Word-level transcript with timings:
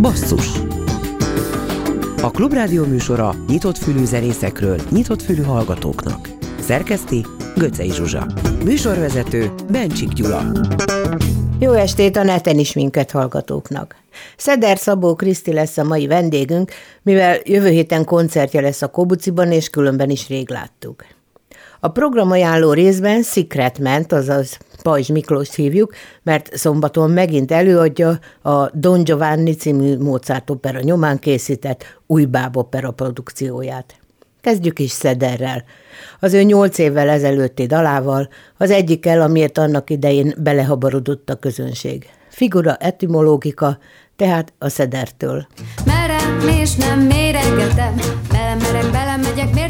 Basszus 0.00 0.46
A 2.22 2.30
Klubrádió 2.30 2.84
műsora 2.84 3.34
nyitott 3.48 3.78
fülű 3.78 4.04
zenészekről, 4.04 4.80
nyitott 4.90 5.22
fülű 5.22 5.42
hallgatóknak. 5.42 6.28
Szerkeszti 6.60 7.26
Göcej 7.56 7.88
Zsuzsa. 7.88 8.26
Műsorvezető 8.64 9.52
Bencsik 9.70 10.08
Gyula. 10.08 10.52
Jó 11.58 11.72
estét 11.72 12.16
a 12.16 12.22
neten 12.22 12.58
is 12.58 12.72
minket 12.72 13.10
hallgatóknak. 13.10 13.96
Szeder 14.36 14.78
Szabó 14.78 15.14
Kriszti 15.14 15.52
lesz 15.52 15.78
a 15.78 15.84
mai 15.84 16.06
vendégünk, 16.06 16.70
mivel 17.02 17.38
jövő 17.44 17.68
héten 17.68 18.04
koncertje 18.04 18.60
lesz 18.60 18.82
a 18.82 18.88
Kobuciban, 18.88 19.52
és 19.52 19.68
különben 19.68 20.10
is 20.10 20.28
rég 20.28 20.50
láttuk. 20.50 21.04
A 21.86 21.90
programajánló 21.90 22.72
részben 22.72 23.22
Secret 23.22 23.78
ment, 23.78 24.12
azaz 24.12 24.58
Pajzs 24.82 25.08
Miklós 25.08 25.54
hívjuk, 25.54 25.94
mert 26.22 26.56
szombaton 26.56 27.10
megint 27.10 27.52
előadja 27.52 28.18
a 28.42 28.70
Don 28.72 29.04
Giovanni 29.04 29.54
című 29.54 29.96
Mozart 29.98 30.50
opera 30.50 30.80
nyomán 30.80 31.18
készített 31.18 31.84
új 32.06 32.24
báb 32.24 32.56
opera 32.56 32.90
produkcióját. 32.90 33.94
Kezdjük 34.40 34.78
is 34.78 34.90
Szederrel. 34.90 35.64
Az 36.20 36.32
ő 36.32 36.42
nyolc 36.42 36.78
évvel 36.78 37.08
ezelőtti 37.08 37.66
dalával, 37.66 38.28
az 38.56 38.70
egyikkel, 38.70 39.20
amiért 39.20 39.58
annak 39.58 39.90
idején 39.90 40.34
belehabarodott 40.38 41.30
a 41.30 41.34
közönség. 41.34 42.06
Figura 42.28 42.76
etimológika, 42.76 43.78
tehát 44.16 44.52
a 44.58 44.68
Szedertől. 44.68 45.46
Merem 45.84 46.48
és 46.48 46.74
nem 46.74 47.00
méregetem, 47.00 47.94
belemerek, 48.30 48.90
belemegyek 48.90 49.54
mértéktelen, 49.54 49.65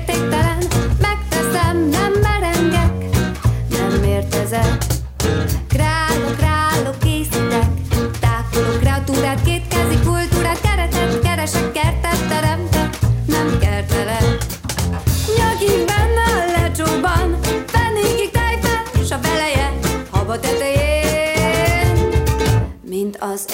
mint 23.21 23.33
az 23.33 23.45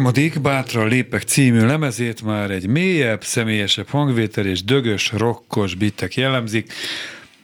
Harmadik, 0.00 0.40
Bátran 0.40 0.88
lépek 0.88 1.22
című 1.22 1.66
lemezét 1.66 2.22
már 2.22 2.50
egy 2.50 2.66
mélyebb, 2.66 3.24
személyesebb 3.24 3.88
hangvétel 3.88 4.46
és 4.46 4.64
dögös, 4.64 5.12
rokkos 5.12 5.74
bitek 5.74 6.14
jellemzik, 6.14 6.72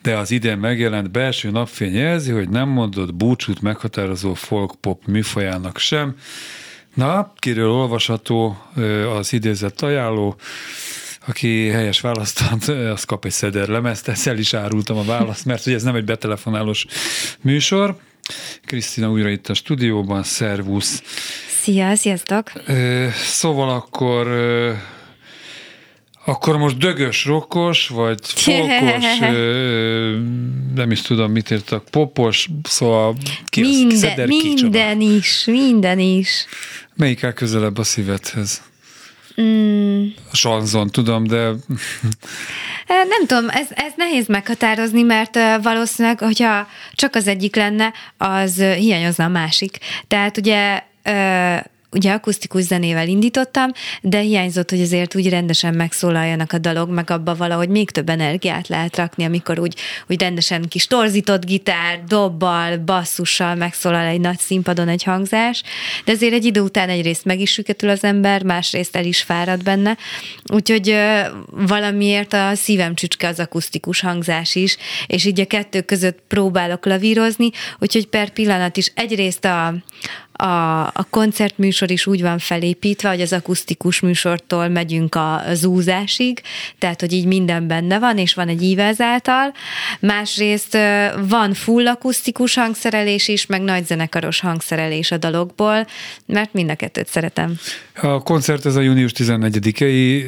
de 0.03 0.17
az 0.17 0.31
idén 0.31 0.59
megjelent 0.59 1.11
belső 1.11 1.51
napfény 1.51 1.95
jelzi, 1.95 2.31
hogy 2.33 2.49
nem 2.49 2.69
mondott 2.69 3.15
búcsút 3.15 3.61
meghatározó 3.61 4.35
folk-pop 4.35 5.07
műfajának 5.07 5.79
sem. 5.79 6.17
Na, 6.95 7.33
kiről 7.37 7.71
olvasható 7.71 8.59
az 9.17 9.33
idézett 9.33 9.81
ajánló, 9.81 10.37
aki 11.27 11.69
helyes 11.69 12.01
választott, 12.01 12.65
az 12.93 13.05
kap 13.05 13.25
egy 13.25 13.33
szeder 13.33 13.69
lemezt, 13.69 14.09
ezzel 14.09 14.39
is 14.39 14.55
árultam 14.55 14.97
a 14.97 15.05
választ, 15.05 15.45
mert 15.45 15.65
hogy 15.65 15.73
ez 15.73 15.83
nem 15.83 15.95
egy 15.95 16.05
betelefonálós 16.05 16.87
műsor. 17.41 17.97
Krisztina 18.65 19.11
újra 19.11 19.29
itt 19.29 19.49
a 19.49 19.55
stúdióban, 19.55 20.23
szervusz! 20.23 21.03
Szia, 21.67 21.97
sziasztok! 21.97 22.53
Szóval 23.13 23.71
akkor 23.71 24.27
akkor 26.25 26.57
most 26.57 26.79
dögös, 26.79 27.25
rokkos, 27.25 27.89
vagy 27.89 28.19
folkos, 28.29 29.19
nem 30.75 30.91
is 30.91 31.01
tudom, 31.03 31.33
mit 31.33 31.51
írtak, 31.51 31.85
popos, 31.91 32.49
szóval 32.63 33.17
ki 33.47 33.61
az? 33.63 33.69
Minden, 33.69 33.97
Szeder 33.99 34.29
kicsoda. 34.29 34.63
minden 34.63 35.01
is, 35.01 35.45
minden 35.45 35.99
is. 35.99 36.47
Melyik 36.97 37.25
áll 37.25 37.33
közelebb 37.33 37.79
a 37.79 37.85
szívedhez? 37.85 38.63
Mm, 39.41 40.07
sanzon, 40.33 40.91
tudom, 40.91 41.25
de 41.25 41.37
nem 43.15 43.27
tudom, 43.27 43.49
ez, 43.49 43.67
ez 43.71 43.93
nehéz 43.97 44.27
meghatározni, 44.27 45.03
mert 45.03 45.39
valószínűleg, 45.63 46.19
hogyha 46.19 46.69
csak 46.95 47.15
az 47.15 47.27
egyik 47.27 47.57
lenne, 47.57 47.93
az 48.17 48.61
hiányozna 48.61 49.25
a 49.25 49.29
másik. 49.29 49.79
Tehát 50.09 50.37
ugye 50.37 50.83
ugye 51.97 52.13
akusztikus 52.13 52.63
zenével 52.63 53.09
indítottam, 53.09 53.71
de 54.03 54.19
hiányzott, 54.19 54.71
hogy 54.71 54.81
azért 54.81 55.15
úgy 55.15 55.29
rendesen 55.29 55.75
megszólaljanak 55.75 56.53
a 56.53 56.59
dalok, 56.59 56.91
meg 56.91 57.11
abba 57.11 57.35
valahogy 57.35 57.69
még 57.69 57.91
több 57.91 58.09
energiát 58.09 58.69
lehet 58.69 58.97
rakni, 58.97 59.25
amikor 59.25 59.59
úgy, 59.59 59.77
úgy 60.09 60.21
rendesen 60.21 60.69
kis 60.69 60.87
torzított 60.87 61.47
gitár, 61.47 62.05
dobbal, 62.09 62.77
basszussal 62.77 63.55
megszólal 63.55 64.07
egy 64.07 64.21
nagy 64.21 64.39
színpadon 64.39 64.89
egy 64.89 65.03
hangzás, 65.03 65.63
de 66.05 66.13
azért 66.13 66.33
egy 66.33 66.45
idő 66.45 66.61
után 66.61 66.89
egyrészt 66.89 67.25
meg 67.25 67.41
is 67.41 67.51
süketül 67.53 67.89
az 67.89 68.05
ember, 68.05 68.43
másrészt 68.43 68.97
el 68.97 69.05
is 69.05 69.23
fárad 69.23 69.63
benne, 69.63 69.97
úgyhogy 70.53 70.91
ö, 70.91 71.21
valamiért 71.51 72.33
a 72.33 72.51
szívem 72.55 72.95
csücske 72.95 73.29
az 73.29 73.41
akusztikus 73.41 74.01
hangzás 74.01 74.55
is, 74.55 74.77
és 75.07 75.25
így 75.25 75.41
a 75.41 75.47
kettő 75.47 75.81
között 75.81 76.19
próbálok 76.29 76.87
lavírozni, 76.87 77.51
úgyhogy 77.79 78.07
per 78.07 78.31
pillanat 78.31 78.77
is 78.77 78.93
egyrészt 78.95 79.45
a, 79.45 79.75
a, 80.37 80.81
a 80.81 81.07
koncertműsor 81.11 81.91
is 81.91 82.07
úgy 82.07 82.23
van 82.23 82.39
felépítve, 82.39 83.09
hogy 83.09 83.21
az 83.21 83.33
akusztikus 83.33 84.01
műsortól 84.01 84.69
megyünk 84.69 85.15
a 85.15 85.43
zúzásig, 85.53 86.43
tehát, 86.79 87.01
hogy 87.01 87.13
így 87.13 87.27
minden 87.27 87.67
benne 87.67 87.99
van, 87.99 88.19
és 88.19 88.35
van 88.35 88.49
egy 88.49 88.63
ívez 88.63 89.01
által. 89.01 89.53
Másrészt 90.01 90.79
van 91.29 91.55
full 91.55 91.89
akusztikus 91.89 92.55
hangszerelés 92.55 93.29
is, 93.29 93.47
meg 93.47 93.63
nagy 93.63 93.87
zenekaros 93.87 94.41
hangszerelés 94.41 95.11
a 95.11 95.17
dalokból, 95.17 95.87
mert 96.27 96.53
mind 96.53 96.71
a 96.71 96.75
kettőt 96.75 97.09
szeretem. 97.09 97.55
A 98.01 98.23
koncert 98.23 98.67
ez 98.67 98.77
a 98.77 98.81
június 98.81 99.13
14-i 99.17 100.25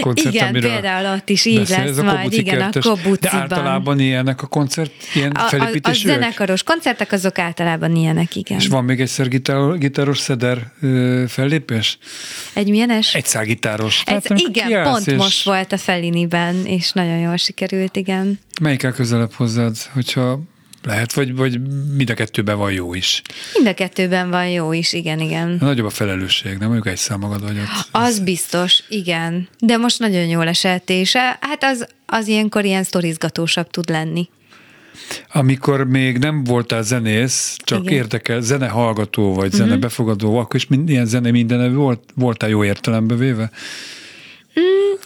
koncert, 0.00 0.34
Igen, 0.34 0.48
amiről 0.48 0.70
például 0.70 1.16
ott 1.16 1.28
is 1.28 1.44
így 1.44 1.58
beszél, 1.58 1.78
lesz 1.78 1.88
ez 1.88 1.98
a 1.98 2.02
majd, 2.02 2.16
Kobuci 2.16 2.40
igen, 2.40 2.60
a. 2.60 2.80
Kobuciban. 2.80 3.18
De 3.20 3.30
általában 3.30 3.98
ilyenek 3.98 4.42
a 4.42 4.46
koncert, 4.46 4.92
ilyen 5.14 5.30
A, 5.30 5.54
a, 5.56 5.68
a 5.82 5.92
zenekaros 5.92 6.62
koncertek 6.62 7.12
azok 7.12 7.38
általában 7.38 7.96
ilyenek, 7.96 8.36
igen. 8.36 8.58
És 8.58 8.66
van 8.66 8.84
még 8.84 9.00
egyszer 9.00 9.19
gitár, 9.28 9.78
gitáros 9.78 10.18
szeder 10.18 10.72
ö, 10.80 11.24
fellépés? 11.28 11.98
Egy 12.52 12.68
milyenes? 12.68 13.14
Egy 13.14 13.26
szágitáros. 13.26 14.02
Ez, 14.06 14.24
amikor 14.28 14.48
igen, 14.56 14.82
pont 14.82 15.06
és 15.06 15.16
most 15.16 15.44
volt 15.44 15.72
a 15.72 15.78
Feliniben, 15.78 16.66
és 16.66 16.92
nagyon 16.92 17.18
jól 17.18 17.36
sikerült, 17.36 17.96
igen. 17.96 18.38
Melyik 18.60 18.84
áll 18.84 18.92
közelebb 18.92 19.32
hozzád, 19.32 19.76
hogyha 19.92 20.40
lehet, 20.82 21.12
vagy, 21.12 21.34
vagy 21.34 21.60
mind 21.96 22.10
a 22.10 22.14
kettőben 22.14 22.58
van 22.58 22.72
jó 22.72 22.94
is. 22.94 23.22
Mind 23.54 23.66
a 23.66 23.74
kettőben 23.74 24.30
van 24.30 24.48
jó 24.48 24.72
is, 24.72 24.92
igen, 24.92 25.20
igen. 25.20 25.56
Nagyobb 25.60 25.86
a 25.86 25.90
felelősség, 25.90 26.50
nem 26.50 26.68
mondjuk 26.68 26.86
egy 26.86 26.96
szám 26.96 27.18
magad 27.18 27.42
vagy 27.42 27.58
ott. 27.58 27.88
Az 27.90 28.20
biztos, 28.20 28.82
igen. 28.88 29.48
De 29.58 29.76
most 29.76 29.98
nagyon 29.98 30.26
jól 30.26 30.48
esett, 30.48 30.90
és 30.90 31.16
hát 31.16 31.64
az, 31.64 31.86
az 32.06 32.26
ilyenkor 32.26 32.64
ilyen 32.64 32.82
sztorizgatósabb 32.82 33.70
tud 33.70 33.88
lenni. 33.88 34.28
Amikor 35.32 35.84
még 35.86 36.18
nem 36.18 36.44
voltál 36.44 36.82
zenész, 36.82 37.56
csak 37.64 37.80
Igen. 37.82 37.92
Érdekel, 37.94 38.40
zenehallgató 38.40 39.34
vagy 39.34 39.48
Mhm. 39.48 39.56
zenebefogadó, 39.56 40.36
akkor 40.38 40.56
is 40.56 40.66
mind, 40.66 40.88
ilyen 40.88 41.06
zene 41.06 41.30
mindenevű 41.30 41.74
volt, 41.74 42.00
voltál 42.14 42.48
jó 42.48 42.64
értelembe 42.64 43.14
véve? 43.14 43.50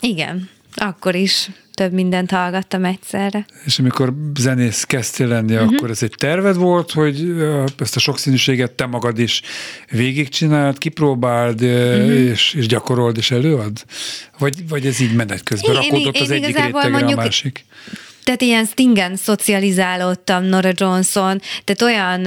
Igen, 0.01 0.49
akkor 0.75 1.15
is 1.15 1.51
több 1.75 1.93
mindent 1.93 2.31
hallgattam 2.31 2.85
egyszerre. 2.85 3.47
És 3.65 3.79
amikor 3.79 4.15
zenész 4.39 4.85
kezdtél 4.85 5.27
lenni, 5.27 5.53
Mhm. 5.53 5.63
uh-huh. 5.63 5.75
akkor 5.77 5.91
ez 5.91 6.03
egy 6.03 6.15
terved 6.17 6.57
volt, 6.57 6.93
hogy 6.93 7.35
ezt 7.79 7.97
a 7.97 8.01
sokszínűséget 8.01 8.71
te 8.73 8.87
magad 8.87 9.19
is 9.19 9.43
végigcsináld, 9.91 10.79
kipróbáld, 10.79 11.61
Mhm. 11.61 11.71
uh-huh. 11.71 12.11
és, 12.13 12.55
és 12.55 12.67
gyakorold 12.67 13.17
és 13.17 13.31
előad? 13.31 13.85
Vagy, 14.39 14.69
vagy 14.69 14.87
ez 14.87 15.01
így 15.01 15.15
menet 15.15 15.43
közben 15.43 15.71
Én- 15.75 15.81
rakódott 15.83 16.15
én- 16.15 16.23
az 16.23 16.31
én 16.31 16.37
egyik 16.37 16.49
igazából 16.49 16.81
rétegre 16.81 16.99
mondjuk- 16.99 17.21
a 17.21 17.23
másik? 17.23 17.65
Tehát 18.25 18.43
ilyen 18.43 18.65
Stingen 18.65 19.17
szocializálódtam, 19.17 20.45
Nora 20.45 20.73
Johnson, 20.75 21.41
tehát 21.65 21.83
olyan, 21.83 22.27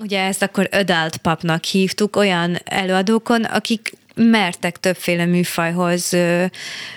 ugye 0.00 0.20
ezt 0.20 0.42
akkor 0.42 0.68
adult 0.72 1.16
papnak 1.16 1.64
hívtuk, 1.64 2.16
olyan 2.16 2.58
előadókon, 2.64 3.44
akik 3.44 3.92
mertek 4.14 4.80
többféle 4.80 5.24
műfajhoz 5.24 6.12
ö, 6.12 6.44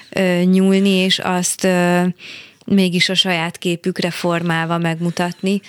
ö, 0.09 0.41
nyúlni, 0.43 0.89
és 0.89 1.19
azt 1.19 1.63
ö, 1.63 2.01
mégis 2.65 3.09
a 3.09 3.13
saját 3.13 3.57
képükre 3.57 4.11
formálva 4.11 4.77
megmutatni. 4.77 5.61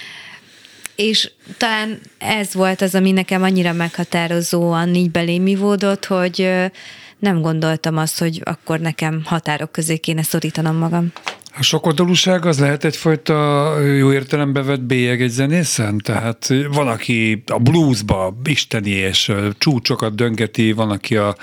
És 0.96 1.30
talán 1.56 2.00
ez 2.18 2.54
volt 2.54 2.80
az, 2.80 2.94
ami 2.94 3.12
nekem 3.12 3.42
annyira 3.42 3.72
meghatározóan 3.72 4.94
így 4.94 5.10
belém 5.10 5.46
ivódott, 5.46 6.04
hogy 6.04 6.40
ö, 6.40 6.66
nem 7.18 7.40
gondoltam 7.40 7.96
azt, 7.96 8.18
hogy 8.18 8.40
akkor 8.44 8.80
nekem 8.80 9.22
határok 9.24 9.72
közé 9.72 9.96
kéne 9.96 10.22
szorítanom 10.22 10.76
magam. 10.76 11.12
A 11.58 11.62
sokoldalúság 11.62 12.46
az 12.46 12.58
lehet 12.58 12.84
egyfajta 12.84 13.80
jó 13.80 14.12
értelembe 14.12 14.62
vett 14.62 14.80
bélyeg 14.80 15.22
egy 15.22 15.30
zenészen? 15.30 15.98
Tehát 15.98 16.54
van, 16.72 16.88
aki 16.88 17.42
a 17.46 17.58
bluesba 17.58 18.36
isteni 18.44 18.90
és 18.90 19.32
csúcsokat 19.58 20.14
döngeti, 20.14 20.72
van, 20.72 20.90
aki 20.90 21.16
a 21.16 21.36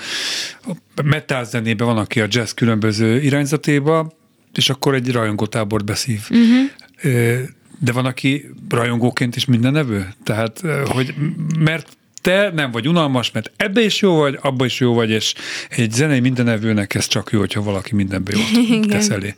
metal 1.04 1.44
zenébe, 1.44 1.84
van, 1.84 1.98
aki 1.98 2.20
a 2.20 2.26
jazz 2.28 2.50
különböző 2.50 3.20
irányzatéba, 3.20 4.12
és 4.54 4.70
akkor 4.70 4.94
egy 4.94 5.12
rajongótábort 5.12 5.84
beszív. 5.84 6.20
Uh-huh. 6.30 7.40
De 7.78 7.92
van, 7.92 8.04
aki 8.04 8.50
rajongóként 8.68 9.36
is 9.36 9.44
mindenevő? 9.44 10.08
Tehát, 10.24 10.62
hogy 10.84 11.14
mert 11.58 11.96
te 12.20 12.50
nem 12.54 12.70
vagy 12.70 12.88
unalmas, 12.88 13.30
mert 13.30 13.50
ebbe 13.56 13.80
is 13.80 14.00
jó 14.00 14.16
vagy, 14.16 14.38
abba 14.40 14.64
is 14.64 14.80
jó 14.80 14.94
vagy, 14.94 15.10
és 15.10 15.34
egy 15.68 15.92
zenei 15.92 16.20
mindenevőnek 16.20 16.94
ez 16.94 17.06
csak 17.06 17.30
jó, 17.32 17.38
hogyha 17.38 17.62
valaki 17.62 17.94
mindenbe 17.94 18.32
jót 18.34 18.88
tesz 18.90 19.10
elé. 19.10 19.34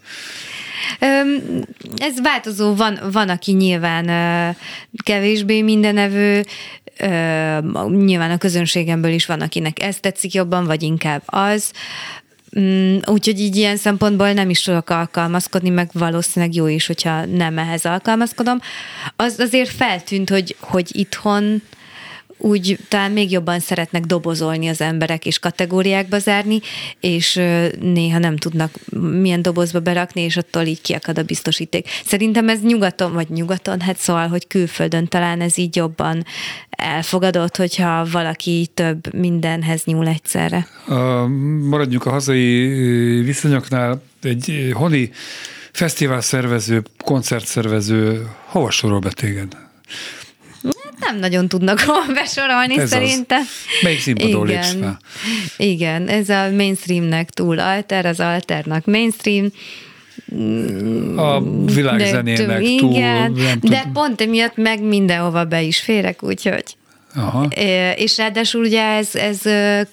Ez 1.97 2.21
változó, 2.23 2.75
van, 2.75 2.99
van 3.13 3.29
aki 3.29 3.53
nyilván 3.53 4.07
kevésbé 5.05 5.63
mindenevő, 5.63 6.45
nyilván 7.89 8.31
a 8.31 8.39
közönségemből 8.39 9.13
is 9.13 9.27
van, 9.27 9.41
akinek 9.41 9.83
ez 9.83 9.97
tetszik 10.01 10.35
jobban, 10.35 10.65
vagy 10.65 10.83
inkább 10.83 11.23
az. 11.27 11.73
Mm, 12.59 12.97
Úgyhogy 13.07 13.41
így 13.41 13.57
ilyen 13.57 13.77
szempontból 13.77 14.33
nem 14.33 14.51
is 14.51 14.63
tudok 14.63 14.91
alkalmazkodni, 14.91 15.69
meg 15.69 15.91
valószínűleg 15.93 16.55
jó 16.55 16.67
is, 16.67 16.87
hogyha 16.87 17.25
nem 17.25 17.59
ehhez 17.59 17.85
alkalmazkodom. 17.85 18.61
Az 19.17 19.39
azért 19.39 19.71
feltűnt, 19.71 20.31
hogy, 20.31 20.57
hogy 20.61 20.91
itthon 20.93 21.63
úgy 22.39 22.79
talán 22.89 23.11
még 23.11 23.31
jobban 23.31 23.61
szeretnek 23.61 24.05
dobozolni 24.05 24.69
az 24.69 24.81
emberek 24.81 25.27
és 25.27 25.39
kategóriákba 25.39 26.19
zárni, 26.19 26.61
és 27.01 27.41
néha 27.81 28.19
nem 28.19 28.37
tudnak 28.37 28.75
milyen 29.21 29.43
dobozba 29.43 29.81
berakni, 29.81 30.21
és 30.21 30.37
attól 30.37 30.63
így 30.63 30.81
kiakad 30.81 31.19
a 31.19 31.23
biztosíték. 31.23 31.89
Szerintem 32.05 32.49
ez 32.49 32.61
nyugaton, 32.63 33.13
vagy 33.13 33.29
nyugaton, 33.29 33.81
hát 33.81 33.97
szóval, 33.97 34.29
hogy 34.29 34.47
külföldön 34.47 35.07
talán 35.07 35.41
ez 35.41 35.59
így 35.59 35.77
jobban 35.77 36.25
elfogadott, 36.71 37.57
hogyha 37.57 38.07
valaki 38.11 38.69
több 38.75 39.15
mindenhez 39.15 39.85
nyúl 39.85 40.09
egyszerre. 40.09 40.67
A, 40.87 41.27
maradjunk 41.69 42.07
a 42.07 42.11
hazai 42.11 42.67
viszonyoknál. 43.23 44.03
Egy 44.23 44.71
honi 44.73 45.11
fesztivál 45.73 46.21
szervező, 46.21 46.83
koncertszervező, 47.05 48.27
hova 48.45 48.71
sorol 48.71 48.99
be 48.99 49.11
téged? 49.11 49.57
Nem 51.11 51.19
nagyon 51.19 51.49
tudnak 51.49 51.81
hol 51.87 52.15
besorolni 52.15 52.77
Ez 52.77 52.83
az. 52.83 52.89
szerintem. 52.89 53.43
Melyik 53.83 54.01
színpadon 54.01 54.49
Igen. 54.49 54.99
Igen, 55.57 56.09
ez 56.09 56.29
a 56.29 56.51
mainstreamnek 56.51 57.31
túl 57.31 57.59
alter, 57.59 58.07
az 58.07 58.21
alternak 58.21 58.85
mainstream. 58.85 59.47
A 61.17 61.43
világzenének 61.65 62.63
túl, 62.77 62.93
igen, 62.93 63.39
de 63.61 63.91
pont 63.93 64.21
emiatt 64.21 64.57
meg 64.57 64.83
mindenhova 64.83 65.45
be 65.45 65.63
is 65.63 65.79
férek, 65.79 66.23
úgyhogy 66.23 66.77
Aha. 67.15 67.49
És 67.97 68.17
ráadásul 68.17 68.65
ugye 68.65 68.83
ez, 68.83 69.15
ez 69.15 69.41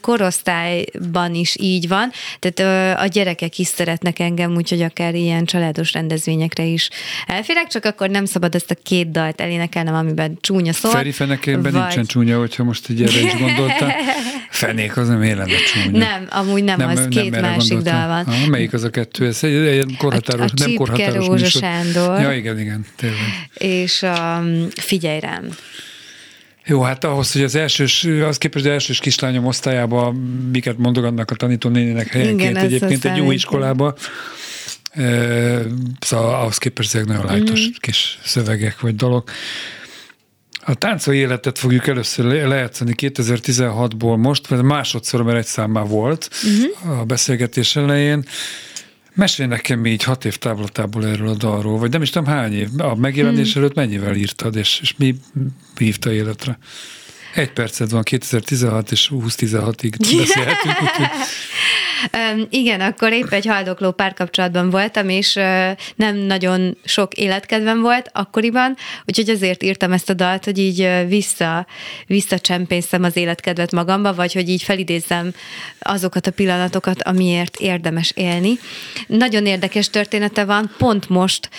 korosztályban 0.01 1.34
is 1.36 1.55
így 1.60 1.88
van, 1.88 2.12
tehát 2.39 3.00
a 3.00 3.05
gyerekek 3.07 3.57
is 3.57 3.67
szeretnek 3.67 4.19
engem, 4.19 4.55
úgyhogy 4.55 4.81
akár 4.81 5.15
ilyen 5.15 5.45
családos 5.45 5.93
rendezvényekre 5.93 6.63
is 6.63 6.89
elférek, 7.25 7.67
csak 7.67 7.86
akkor 7.86 8.10
nem 8.10 8.25
szabad 8.25 8.55
ezt 8.55 8.72
a 8.72 8.75
két 8.84 9.12
dalt 9.12 9.41
elénekelnem, 9.41 9.93
amiben 9.93 10.38
csúnya 10.41 10.74
szó. 10.74 10.89
Feri 10.89 11.12
fenekében 11.12 11.74
nincsen 11.74 12.05
csúnya, 12.05 12.38
hogyha 12.39 12.63
most 12.63 12.89
így 12.89 13.01
erre 13.01 13.19
is 13.22 13.34
gondoltál. 13.39 13.95
Fenék 14.50 14.98
az 14.98 15.07
nem 15.07 15.24
élene 15.24 15.53
csúnya. 15.74 15.98
Nem, 15.98 16.27
amúgy 16.29 16.63
nem, 16.63 16.77
nem 16.77 16.89
az 16.89 17.07
két 17.10 17.34
erre 17.36 17.41
másik 17.48 17.72
gondoltam. 17.72 18.00
dal 18.00 18.07
van. 18.07 18.34
Aha, 18.34 18.48
melyik 18.48 18.74
az 18.74 18.84
a 18.84 18.89
kettő? 18.89 19.25
Ez 19.25 19.43
egy 19.43 19.51
ilyen 19.51 19.95
korhatáros, 19.98 20.51
A- 20.51 20.63
a 20.63 20.65
nem 20.65 20.75
korhatáros 20.75 21.25
Rózsa 21.25 21.31
műsor. 21.43 21.62
Sándor. 21.62 22.19
Ja, 22.19 22.34
igen, 22.34 22.60
igen, 22.60 22.86
tényleg. 22.95 23.50
És 23.53 24.01
um, 24.01 24.67
figyelj 24.75 25.19
rám. 25.19 25.50
Jó, 26.67 26.81
hát 26.81 27.03
ahhoz, 27.03 27.31
hogy 27.31 27.43
az 27.43 27.55
elsős, 27.55 28.03
az 28.03 28.38
képest 28.38 28.65
az 28.65 28.72
elsős 28.72 29.00
kislányom 29.00 29.45
osztályába, 29.45 30.13
miket 30.51 30.77
mondogatnak 30.77 31.31
a 31.31 31.36
tanítónénének 31.36 32.07
helyenként 32.07 32.50
Igen, 32.50 32.63
egyébként 32.63 33.05
egy 33.05 33.17
jó 33.17 33.31
iskolába, 33.31 33.95
e, 34.91 35.62
szóval 36.00 36.36
ahhoz 36.36 36.57
képest 36.57 36.95
ezek 36.95 37.07
nagyon 37.07 37.25
lájtos 37.25 37.60
Mhm. 37.60 37.69
mm. 37.69 37.79
kis 37.79 38.19
szövegek 38.24 38.79
vagy 38.79 38.95
dalok. 38.95 39.31
A 40.67 40.74
táncai 40.74 41.17
életet 41.17 41.60
fogjuk 41.60 41.88
először 41.88 42.25
le- 42.25 42.48
lejátszani 42.48 42.93
2016-ból 42.98 44.17
most, 44.17 44.50
mert 44.50 44.62
másodszor, 44.63 45.24
mert 45.24 45.38
egy 45.38 45.45
szám 45.45 45.72
már 45.72 45.88
volt 45.88 46.29
uh-huh. 46.43 47.00
a 47.00 47.03
beszélgetés 47.03 47.75
elején. 47.75 48.25
Mesélj 49.15 49.50
nekem 49.50 49.86
így 49.86 50.03
hat 50.03 50.25
év 50.25 50.38
távlatából 50.38 51.05
erről 51.05 51.27
a 51.27 51.34
dalról, 51.36 51.77
vagy 51.77 51.91
nem 51.91 52.01
is 52.01 52.10
tudom 52.10 52.27
hány 52.27 52.53
év. 52.53 52.69
A 52.77 52.95
megjelenés 52.95 53.50
Mhm. 53.50 53.57
előtt 53.60 53.75
mennyivel 53.75 54.15
írtad, 54.15 54.55
és, 54.55 54.79
és 54.81 54.95
mi 54.98 55.15
hívta 55.77 56.12
életre? 56.12 56.57
Egy 57.36 57.51
percet 57.51 57.89
van, 57.89 58.04
2016 58.04 58.92
és 58.92 59.10
2016-ig 59.13 59.94
beszélhetünk, 60.18 60.77
igen, 62.50 62.82
akkor 62.82 63.12
épp 63.12 63.32
egy 63.32 63.46
haldokló 63.46 63.92
párkapcsolatban 63.92 64.70
voltam, 64.70 65.10
és 65.10 65.34
nem 65.96 66.15
nagyon 66.15 66.77
sok 66.86 67.13
életkedvem 67.13 67.82
volt 67.82 68.10
akkoriban, 68.13 68.75
úgyhogy 69.06 69.30
azért 69.30 69.63
írtam 69.63 69.92
ezt 69.92 70.10
a 70.10 70.13
dalt, 70.13 70.46
hogy 70.46 70.58
így 70.58 70.89
vissza, 71.08 71.68
visszacsempészem 72.08 73.04
az 73.04 73.15
életkedvet 73.15 73.72
magamba, 73.72 74.13
vagy 74.13 74.34
hogy 74.34 74.50
így 74.50 74.63
felidézzem 74.63 75.34
azokat 75.80 76.27
a 76.27 76.32
pillanatokat, 76.32 77.04
amiért 77.04 77.60
érdemes 77.60 78.12
élni. 78.15 78.60
Nagyon 79.08 79.46
érdekes 79.46 79.89
története 79.89 80.46
van, 80.46 80.72
pont 80.77 81.10
most 81.10 81.50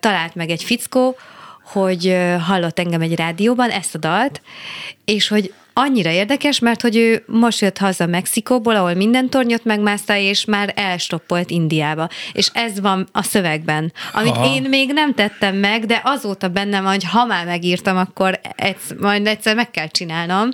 talált 0.00 0.34
meg 0.34 0.50
egy 0.50 0.64
fickó, 0.64 1.16
hogy 1.66 2.16
hallott 2.40 2.78
engem 2.78 3.00
egy 3.00 3.14
rádióban 3.14 3.70
ezt 3.70 3.94
a 3.94 3.98
dalt, 3.98 4.40
és 5.04 5.28
hogy 5.28 5.52
annyira 5.78 6.10
érdekes, 6.10 6.58
mert 6.58 6.80
hogy 6.80 6.96
ő 6.96 7.22
most 7.26 7.60
jött 7.60 7.78
haza 7.78 8.06
Mexikóból, 8.06 8.76
ahol 8.76 8.94
minden 8.94 9.28
tornyot 9.28 9.64
megmászta, 9.64 10.16
és 10.16 10.44
már 10.44 10.72
elstoppolt 10.76 11.50
Indiába. 11.50 12.08
És 12.32 12.50
ez 12.52 12.80
van 12.80 13.08
a 13.12 13.22
szövegben, 13.22 13.92
amit 14.12 14.32
Aha. 14.32 14.54
én 14.54 14.62
még 14.62 14.92
nem 14.92 15.14
tettem 15.14 15.56
meg, 15.56 15.86
de 15.86 16.00
azóta 16.04 16.48
bennem 16.48 16.82
van, 16.82 16.92
hogy 16.92 17.04
ha 17.04 17.24
már 17.24 17.46
megírtam, 17.46 17.96
akkor 17.96 18.40
egyszer, 18.56 18.96
majd 18.96 19.26
egyszer 19.26 19.54
meg 19.54 19.70
kell 19.70 19.88
csinálnom. 19.88 20.48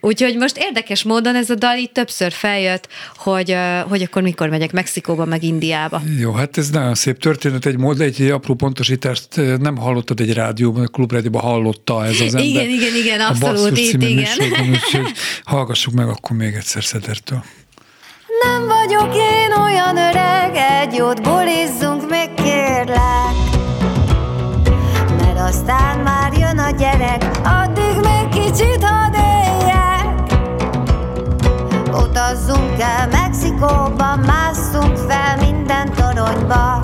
Úgyhogy 0.00 0.36
most 0.36 0.56
érdekes 0.58 1.02
módon 1.02 1.34
ez 1.34 1.50
a 1.50 1.54
dal 1.54 1.76
így 1.76 1.92
többször 1.92 2.32
feljött, 2.32 2.88
hogy, 3.16 3.56
hogy 3.88 4.02
akkor 4.02 4.22
mikor 4.22 4.48
megyek 4.48 4.72
Mexikóba, 4.72 5.24
meg 5.24 5.42
Indiába. 5.42 6.02
Jó, 6.18 6.32
hát 6.32 6.58
ez 6.58 6.70
nagyon 6.70 6.94
szép 6.94 7.18
történet. 7.18 7.66
Egy, 7.66 7.76
mód, 7.76 8.00
egy 8.00 8.20
apró 8.22 8.54
pontosítást 8.54 9.28
nem 9.58 9.76
hallottad 9.76 10.20
egy 10.20 10.32
rádióban, 10.32 10.82
a 10.82 10.86
klubrádióban 10.86 11.42
hallotta 11.42 12.04
ez 12.04 12.20
az 12.20 12.34
ember. 12.34 12.44
Igen, 12.44 12.68
igen, 12.68 12.94
igen, 12.96 13.20
abszolút, 13.20 13.78
itt, 13.78 14.02
igen. 14.02 14.62
Úgyhogy 14.70 15.12
hallgassuk 15.44 15.94
meg 15.94 16.08
akkor 16.08 16.36
még 16.36 16.54
egyszer 16.54 16.84
Szedertől. 16.84 17.44
Nem 18.42 18.66
vagyok 18.66 19.14
én 19.14 19.52
olyan 19.52 19.96
öreg, 19.96 20.56
egy 20.56 20.94
jót 20.94 21.22
bulizzunk 21.22 22.10
még 22.10 22.34
kérlek. 22.34 23.34
Mert 25.18 25.38
aztán 25.38 25.98
már 25.98 26.32
jön 26.32 26.58
a 26.58 26.70
gyerek, 26.70 27.30
addig 27.44 27.94
még 27.94 28.28
kicsit 28.28 28.84
hadd 28.84 29.14
éljek. 29.14 30.32
Utazzunk 32.02 32.80
el 32.80 33.08
Mexikóba, 33.08 34.16
másszunk 34.16 34.96
fel 34.96 35.36
minden 35.36 35.92
toronyba 35.92 36.83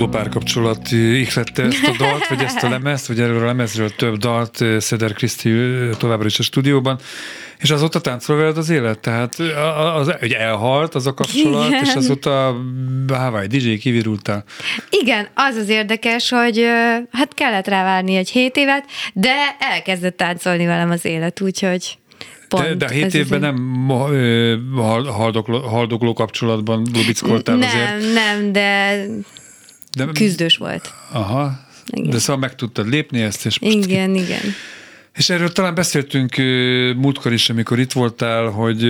uralkodó 0.00 0.18
párkapcsolat 0.18 0.90
ihlette 0.90 1.62
ezt 1.62 1.86
a 1.86 1.94
dalt, 1.98 2.26
vagy 2.28 2.42
ezt 2.42 2.62
a 2.62 2.68
lemezt, 2.68 3.06
vagy 3.06 3.20
erről 3.20 3.42
a 3.42 3.44
lemezről 3.44 3.90
több 3.90 4.16
dalt 4.16 4.60
eh, 4.60 4.80
Szeder 4.80 5.12
Kriszti 5.12 5.50
eh, 5.50 5.90
továbbra 5.98 6.26
is 6.26 6.38
a 6.38 6.42
stúdióban, 6.42 6.98
és 7.58 7.70
azóta 7.70 8.00
táncol 8.00 8.36
veled 8.36 8.56
az 8.56 8.70
élet, 8.70 8.98
tehát 8.98 9.38
az, 9.94 10.10
hogy 10.20 10.32
elhalt 10.32 10.94
az 10.94 11.06
a 11.06 11.14
kapcsolat, 11.14 11.68
Igen. 11.68 11.84
és 11.84 11.94
azóta 11.94 12.56
Hawaii 13.08 13.46
DJ 13.46 13.74
kivirultál. 13.74 14.44
Igen, 14.90 15.28
az 15.34 15.56
az 15.56 15.68
érdekes, 15.68 16.30
hogy 16.30 16.64
hát 17.10 17.34
kellett 17.34 17.66
rá 17.66 17.84
várni 17.84 18.16
egy 18.16 18.30
hét 18.30 18.56
évet, 18.56 18.84
de 19.14 19.56
elkezdett 19.58 20.16
táncolni 20.16 20.66
velem 20.66 20.90
az 20.90 21.04
élet, 21.04 21.40
úgyhogy 21.40 21.98
pont. 22.48 22.64
De, 22.64 22.74
de 22.74 22.84
a 22.84 22.88
hét 22.88 23.14
évben 23.14 23.40
nem 23.40 23.88
haldokló, 25.06 25.58
haldokló 25.58 26.12
kapcsolatban 26.12 26.86
lubickoltál 26.92 27.62
azért. 27.62 28.00
Nem, 28.00 28.12
nem, 28.12 28.52
de 28.52 29.04
De, 29.96 30.06
küzdős 30.12 30.56
volt. 30.56 30.92
Aha. 31.12 31.68
Igen. 31.90 32.10
De 32.10 32.18
szóval 32.18 32.36
meg 32.36 32.54
tudtad 32.54 32.88
lépni 32.88 33.20
ezt, 33.20 33.46
és 33.46 33.58
most 33.58 33.74
Igen, 33.76 34.14
igen. 34.14 34.54
És 35.16 35.30
erről 35.30 35.52
talán 35.52 35.74
beszéltünk 35.74 36.36
múltkor 36.96 37.32
is, 37.32 37.50
amikor 37.50 37.78
itt 37.78 37.92
voltál, 37.92 38.44
hogy 38.46 38.82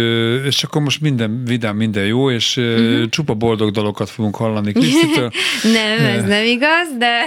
és 0.47 0.63
akkor 0.63 0.83
most 0.83 1.01
minden 1.01 1.45
vidám, 1.45 1.77
minden 1.77 2.07
jó, 2.07 2.31
és 2.31 2.57
uh-huh. 2.57 3.09
csupa 3.09 3.35
boldog 3.35 3.71
dalokat 3.71 4.11
fogunk 4.11 4.37
hallani 4.37 4.73
Krisztitől. 4.73 5.31
Nem, 5.73 6.05
ez 6.05 6.25
nem 6.25 6.45
igaz, 6.45 6.89
de, 6.99 7.25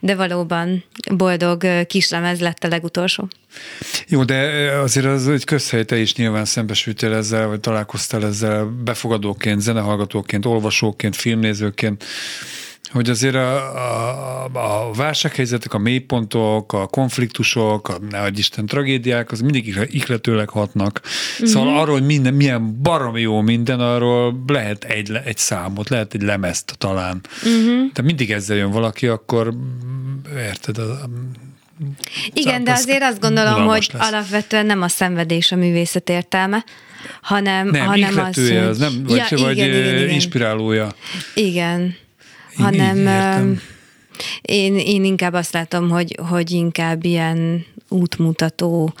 de 0.00 0.14
valóban 0.14 0.84
boldog 1.14 1.86
kislemez 1.86 2.40
lett 2.40 2.64
a 2.64 2.68
legutolsó. 2.68 3.28
Jó, 4.08 4.24
de 4.24 4.70
azért 4.82 5.06
az 5.06 5.28
egy 5.28 5.44
közhely, 5.44 5.84
te 5.84 5.98
is 5.98 6.14
nyilván 6.14 6.44
szembesültél 6.44 7.12
ezzel, 7.12 7.46
vagy 7.46 7.60
találkoztál 7.60 8.24
ezzel 8.24 8.64
befogadóként, 8.84 9.60
zenehallgatóként, 9.60 10.46
olvasóként, 10.46 11.16
filmnézőként, 11.16 12.04
hogy 12.94 13.10
azért 13.10 13.34
a, 13.34 13.56
a, 13.76 14.44
a 14.52 14.92
válsághelyzetek, 14.92 15.74
a 15.74 15.78
mélypontok, 15.78 16.72
a 16.72 16.86
konfliktusok, 16.86 17.88
a 17.88 17.98
nehogy 18.10 18.38
Isten 18.38 18.66
tragédiák, 18.66 19.32
az 19.32 19.40
mindig 19.40 19.86
ihletőleg 19.90 20.48
hatnak. 20.48 21.00
Mm-hmm. 21.04 21.52
Szóval 21.52 21.78
arról, 21.78 21.94
hogy 21.94 22.06
minden, 22.06 22.34
milyen 22.34 22.82
baromi 22.82 23.20
jó 23.20 23.40
minden, 23.40 23.80
arról 23.80 24.42
lehet 24.46 24.84
egy, 24.84 25.12
egy 25.24 25.36
számot, 25.36 25.88
lehet 25.88 26.14
egy 26.14 26.22
lemezt 26.22 26.74
talán. 26.78 27.20
Mm-hmm. 27.48 27.84
De 27.92 28.02
mindig 28.02 28.30
ezzel 28.30 28.56
jön 28.56 28.70
valaki, 28.70 29.06
akkor 29.06 29.54
mm, 29.54 30.36
érted, 30.36 30.78
a, 30.78 31.08
Igen, 32.32 32.64
de 32.64 32.72
azért 32.72 33.02
azt 33.02 33.20
gondolom, 33.20 33.66
hogy 33.66 33.90
lesz. 33.92 34.08
alapvetően 34.08 34.66
nem 34.66 34.82
a 34.82 34.88
szenvedés 34.88 35.52
a 35.52 35.56
művészet 35.56 36.08
értelme, 36.08 36.64
hanem, 37.22 37.68
nem, 37.68 37.86
hanem 37.86 38.18
az, 38.18 38.34
hogy... 38.34 38.56
az 38.56 38.78
nem, 38.78 39.04
vagy, 39.06 39.22
ja, 39.30 39.38
vagy 39.38 39.56
igen, 39.56 39.68
igen, 39.68 39.94
igen. 39.94 40.08
inspirálója. 40.08 40.94
Igen, 41.34 41.96
Így- 42.56 42.64
hanem 42.64 42.96
értem. 42.96 43.60
én, 44.42 44.78
én 44.78 45.04
inkább 45.04 45.32
azt 45.32 45.52
látom, 45.52 45.88
hogy, 45.88 46.18
hogy 46.30 46.50
inkább 46.50 47.04
ilyen 47.04 47.64
útmutató, 47.88 48.94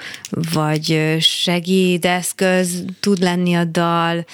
vagy 0.52 1.16
segédeszköz 1.20 2.84
tud 3.00 3.18
lenni 3.22 3.54
a 3.54 3.64
dal, 3.64 4.24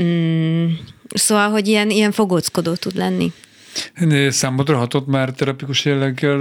mm, 0.00 0.66
szóval, 1.14 1.50
hogy 1.50 1.68
ilyen, 1.68 1.90
ilyen 1.90 2.12
fogóckodó 2.12 2.74
tud 2.74 2.96
lenni. 2.96 3.32
Számodra 4.28 4.76
hatott 4.76 5.06
már 5.06 5.30
terapikus 5.30 5.84
jelleggel 5.84 6.40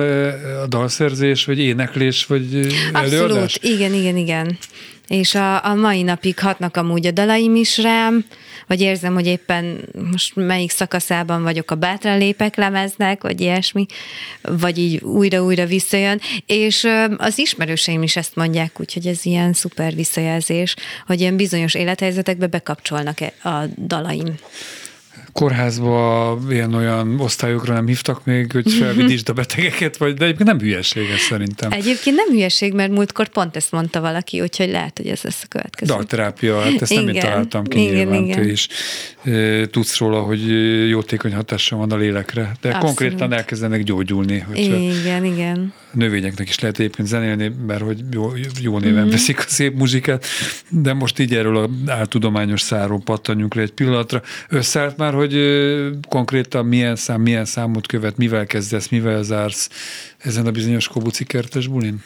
a 0.63 0.67
dalszerzés, 0.67 1.45
vagy 1.45 1.59
éneklés, 1.59 2.25
vagy 2.25 2.55
eh, 2.55 2.61
Abszolút, 2.93 3.13
előadás? 3.13 3.59
igen, 3.61 3.93
igen, 3.93 4.17
igen. 4.17 4.57
És 5.11 5.35
a, 5.35 5.65
a 5.65 5.75
mai 5.75 6.01
napig 6.01 6.39
hatnak 6.39 6.77
amúgy 6.77 7.05
a 7.05 7.11
dalaim 7.11 7.55
is 7.55 7.77
rám, 7.77 8.25
vagy 8.67 8.81
érzem, 8.81 9.13
hogy 9.13 9.25
éppen 9.25 9.89
most 10.11 10.35
melyik 10.35 10.71
szakaszában 10.71 11.43
vagyok 11.43 11.71
a 11.71 11.75
Bátran 11.75 12.17
lépek 12.17 12.55
lemeznek, 12.55 13.21
vagy 13.21 13.41
ilyesmi, 13.41 13.85
vagy 14.41 14.77
így 14.77 15.03
újra-újra 15.03 15.65
visszajön, 15.65 16.21
és 16.45 16.87
az 17.17 17.39
ismerőseim 17.39 18.03
is 18.03 18.15
ezt 18.15 18.35
mondják, 18.35 18.79
úgyhogy 18.79 19.07
ez 19.07 19.25
ilyen 19.25 19.53
szuper 19.53 19.95
visszajelzés, 19.95 20.75
hogy 21.05 21.19
ilyen 21.19 21.35
bizonyos 21.35 21.73
élethelyzetekbe 21.73 22.47
bekapcsolnak 22.47 23.17
a 23.43 23.65
dalaim. 23.77 24.35
Kórházba 25.33 26.37
ilyen-olyan 26.49 27.19
osztályokra 27.19 27.73
nem 27.73 27.87
hívtak 27.87 28.25
még, 28.25 28.51
hogy 28.51 28.71
felvidítsd 28.81 29.29
a 29.29 29.33
betegeket, 29.33 29.97
vagy, 29.97 30.13
de 30.13 30.23
egyébként 30.25 30.49
nem 30.49 30.59
hülyeség 30.59 31.09
ez 31.09 31.19
szerintem. 31.19 31.71
Egyébként 31.71 32.15
nem 32.15 32.27
hülyeség, 32.27 32.73
mert 32.73 32.91
múltkor 32.91 33.27
pont 33.27 33.55
ezt 33.55 33.71
mondta 33.71 34.01
valaki, 34.01 34.41
úgyhogy 34.41 34.69
lehet, 34.69 34.97
hogy 34.97 35.07
ez 35.07 35.21
lesz 35.21 35.41
a 35.43 35.47
következő. 35.49 35.93
Dalterápia, 35.93 36.59
hát 36.59 36.81
ezt 36.81 36.93
nem 36.93 37.03
én 37.03 37.09
Igen, 37.09 37.23
találtam 37.25 37.63
ki 37.63 37.81
igen, 37.81 37.93
nyilván, 37.95 38.23
igen. 38.23 38.37
te 38.37 38.49
is 38.49 38.67
e, 39.23 39.65
tudsz 39.67 39.97
róla, 39.97 40.21
hogy 40.21 40.39
jótékony 40.89 41.33
hatása 41.33 41.75
van 41.75 41.91
a 41.91 41.95
lélekre, 41.95 42.41
de 42.61 42.69
Abszolút. 42.69 42.85
konkrétan 42.85 43.33
elkezdenek 43.33 43.83
gyógyulni, 43.83 44.39
hogyha 44.39 44.75
Igen, 44.75 45.25
igen. 45.25 45.73
növényeknek 45.93 46.49
is 46.49 46.59
lehet 46.59 46.79
egyébként 46.79 47.07
zenélni, 47.07 47.51
mert 47.67 47.81
hogy 47.81 47.99
jó, 48.11 48.31
jó 48.61 48.77
néven 48.79 48.89
Mhm. 48.91 49.01
mm-hmm. 49.01 49.09
veszik 49.09 49.39
a 49.39 49.43
szép 49.47 49.77
muzsikát, 49.77 50.25
de 50.69 50.93
most 50.93 51.19
így 51.19 51.35
erről 51.35 51.57
a 51.57 51.69
áltudományos 51.87 52.61
száról 52.61 52.99
pattanjunk 53.03 53.53
le 53.53 53.61
egy 53.61 53.71
pillanatra. 53.71 54.21
Összeállt 54.49 54.97
már, 54.97 55.13
hogy 55.13 55.20
ö, 55.33 55.89
konkrétan 56.09 56.65
milyen 56.65 56.95
szám, 56.95 57.21
milyen 57.21 57.45
számot 57.45 57.87
követ, 57.87 58.17
mivel 58.17 58.45
kezdesz, 58.45 58.87
mivel 58.87 59.23
zársz 59.23 59.69
ezen 60.17 60.45
a 60.45 60.51
bizonyos 60.51 60.87
Kobuci 60.87 61.23
kertes 61.23 61.67
bulin? 61.67 62.03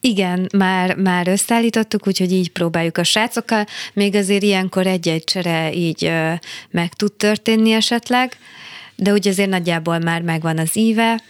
Igen, 0.00 0.48
már, 0.56 0.96
már 0.96 1.28
összeállítottuk, 1.28 2.06
úgyhogy 2.06 2.32
így 2.32 2.50
próbáljuk 2.50 2.98
a 2.98 3.04
srácokkal. 3.04 3.66
Még 3.92 4.14
azért 4.14 4.42
ilyenkor 4.42 4.86
egy-egy 4.86 5.24
csere 5.24 5.72
így 5.72 6.04
ö, 6.04 6.32
meg 6.70 6.92
tud 6.92 7.12
történni 7.12 7.72
esetleg, 7.72 8.36
de 8.96 9.12
úgy 9.12 9.28
azért 9.28 9.50
nagyjából 9.50 9.98
már 9.98 10.22
megvan 10.22 10.58
az 10.58 10.76
íve. 10.76 11.22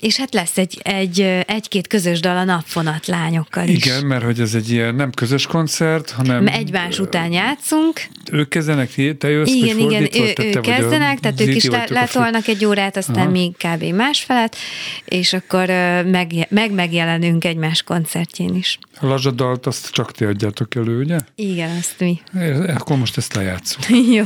És 0.00 0.16
hát 0.16 0.34
lesz 0.34 0.58
egy, 0.58 0.80
egy, 0.82 1.20
egy-két 1.46 1.86
közös 1.86 2.20
dal 2.20 2.36
a 2.36 2.44
napfonat 2.44 3.06
lányokkal 3.06 3.68
is. 3.68 3.86
Igen, 3.86 4.04
mert 4.06 4.24
hogy 4.24 4.40
ez 4.40 4.54
egy 4.54 4.70
ilyen 4.70 4.94
nem 4.94 5.10
közös 5.10 5.46
koncert, 5.46 6.10
hanem 6.10 6.46
Egymás 6.46 6.98
után 6.98 7.32
játszunk. 7.32 8.00
ők 8.32 8.48
kezdenek, 8.48 8.90
te 9.18 9.28
jössz, 9.30 9.50
Igen, 9.50 9.78
igen, 9.78 10.02
ő, 10.02 10.06
te- 10.06 10.18
ő 10.18 10.32
te 10.32 10.42
vagy 10.42 10.56
a 10.56 10.60
kezdenek, 10.60 11.20
tehát 11.20 11.40
ők 11.40 11.54
is 11.54 11.68
letolnak 11.88 12.46
egy 12.46 12.64
órát, 12.64 12.96
aztán 12.96 13.16
Aha. 13.16 13.30
mi 13.30 13.52
kb. 13.58 13.82
másfelet, 13.82 14.56
és 15.04 15.32
akkor 15.32 15.66
meg, 16.04 16.46
meg 16.48 16.72
megjelenünk 16.72 17.44
egymás 17.44 17.82
koncertjén 17.82 18.54
is. 18.54 18.78
A 19.00 19.06
lazsadalt 19.06 19.66
azt 19.66 19.90
csak 19.90 20.12
ti 20.12 20.24
adjátok 20.24 20.74
elő, 20.74 20.98
ugye? 20.98 21.18
Igen, 21.34 21.76
azt 21.78 21.94
mi. 21.98 22.20
É, 22.38 22.50
Akkor 22.76 22.96
most 22.96 23.16
ezt 23.16 23.34
lejátszunk. 23.34 23.86
Jó. 24.14 24.24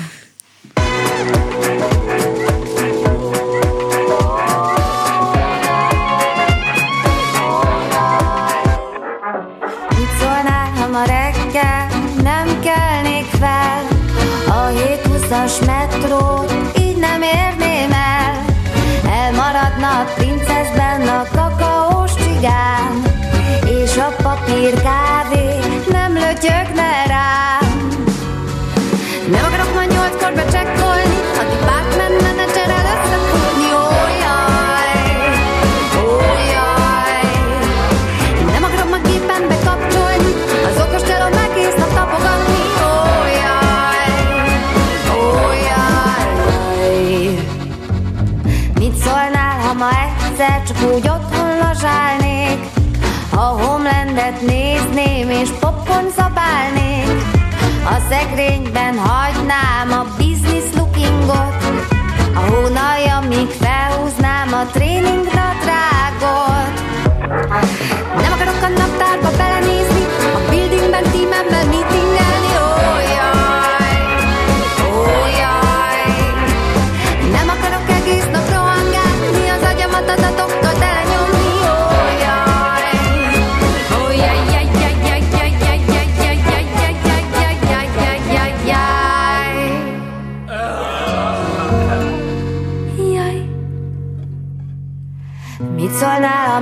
A 57.85 57.99
szekrényben 58.09 58.99
hagynám 58.99 59.93
a 59.93 60.07
business 60.17 60.65
lookingot 60.77 61.65
A 62.35 62.39
hónaljamig 62.39 63.49
felhúznám 63.49 64.53
a 64.53 64.67
tréningnadrágot 64.73 66.73
nem 68.21 68.33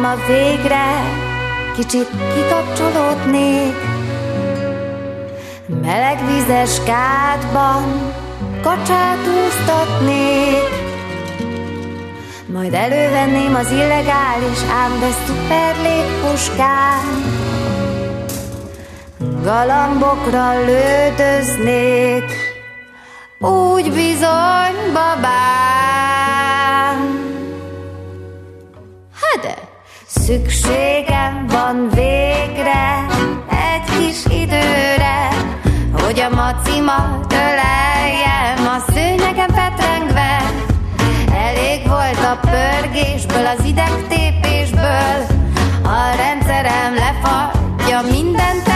ma 0.01 0.15
végre 0.27 0.87
kicsit 1.77 2.09
kikapcsolódnék. 2.35 3.75
Meleg 5.83 6.19
vizes 6.27 6.83
kádban 6.85 8.13
kacsát 8.63 9.19
úsztatnék. 9.47 10.87
Majd 12.53 12.75
elővenném 12.75 13.55
az 13.55 13.71
illegális, 13.71 14.63
ám 14.83 14.99
de 15.01 15.11
szuper 15.27 15.75
légpuskám. 15.83 17.37
Galambokra 19.43 20.53
lődöznék, 20.65 22.25
úgy 23.39 23.93
bizony, 23.93 24.93
babám. 24.93 25.98
Szükségem 30.09 31.47
van 31.47 31.89
végre 31.95 33.07
egy 33.49 33.99
kis 33.99 34.25
időre, 34.25 35.29
hogy 35.93 36.21
a 36.21 36.35
macimat 36.35 37.33
öleljem 37.33 38.67
a 38.67 38.93
szőnyegen 38.93 39.51
petrengve. 39.55 40.43
Elég 41.33 41.87
volt 41.87 42.19
a 42.19 42.39
pörgésből, 42.41 43.47
az 43.47 43.65
idegtépésből, 43.65 45.27
a 45.85 46.17
rendszerem 46.17 46.95
lefagyja 46.95 48.01
minden 48.11 48.68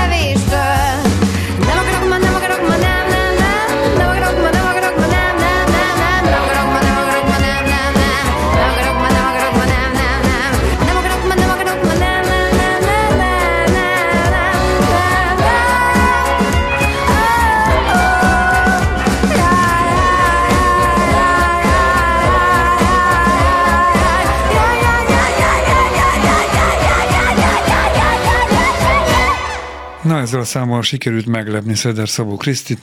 ezzel 30.23 30.41
a 30.41 30.45
számmal 30.45 30.83
sikerült 30.83 31.27
meglepni 31.27 31.75
Szeder 31.75 32.09
Szabó 32.09 32.37
Krisztit. 32.37 32.79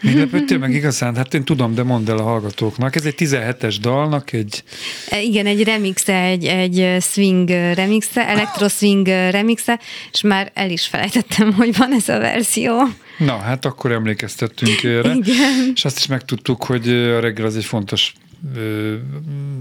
Lepődtél 0.00 0.58
meg 0.58 0.74
igazán? 0.74 1.16
Hát 1.16 1.34
én 1.34 1.44
tudom, 1.44 1.74
de 1.74 1.82
mondd 1.82 2.10
el 2.10 2.18
a 2.18 2.22
hallgatóknak. 2.22 2.96
Ez 2.96 3.04
egy 3.04 3.14
17-es 3.18 3.76
dalnak 3.80 4.32
egy... 4.32 4.64
E, 5.08 5.20
Igen, 5.20 5.46
egy 5.46 5.64
remixe, 5.64 6.22
egy, 6.22 6.44
egy 6.44 7.02
swing 7.02 7.48
remixe, 7.48 8.28
elektro 8.28 8.68
swing 8.68 9.06
remixe, 9.06 9.80
és 10.12 10.20
már 10.20 10.50
el 10.54 10.70
is 10.70 10.86
felejtettem, 10.86 11.52
hogy 11.58 11.76
van 11.76 11.92
ez 11.92 12.08
a 12.08 12.18
verzió. 12.18 12.82
Na, 13.18 13.36
hát 13.36 13.64
akkor 13.64 13.92
emlékeztettünk 13.92 14.82
erre. 14.82 15.14
Igen. 15.14 15.72
És 15.74 15.84
azt 15.84 15.98
is 15.98 16.06
megtudtuk, 16.06 16.64
hogy 16.64 16.88
a 16.88 17.20
reggel 17.20 17.46
az 17.46 17.56
egy 17.56 17.64
fontos 17.64 18.12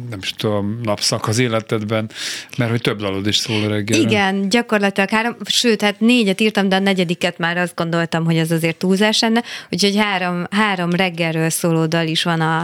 nem 0.09 0.19
is 0.21 0.31
tudom, 0.31 0.79
napszak 0.83 1.27
az 1.27 1.39
életedben, 1.39 2.09
mert 2.57 2.71
hogy 2.71 2.81
több 2.81 2.99
dalod 2.99 3.27
is 3.27 3.37
szól 3.37 3.63
a 3.63 3.67
reggelre. 3.67 4.09
Igen, 4.09 4.49
gyakorlatilag 4.49 5.09
három, 5.09 5.35
sőt, 5.45 5.81
hát 5.81 5.99
négyet 5.99 6.41
írtam, 6.41 6.69
de 6.69 6.75
a 6.75 6.79
negyediket 6.79 7.37
már 7.37 7.57
azt 7.57 7.75
gondoltam, 7.75 8.25
hogy 8.25 8.37
az 8.37 8.51
azért 8.51 8.77
túlzás 8.77 9.19
lenne, 9.19 9.43
úgyhogy 9.69 9.95
három, 9.97 10.43
három 10.51 10.89
reggelről 10.89 11.49
szóló 11.49 11.85
dal 11.85 12.07
is 12.07 12.23
van 12.23 12.41
a, 12.41 12.59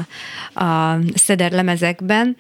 a 0.64 1.00
Szeder 1.16 1.52
lemezekben, 1.52 2.38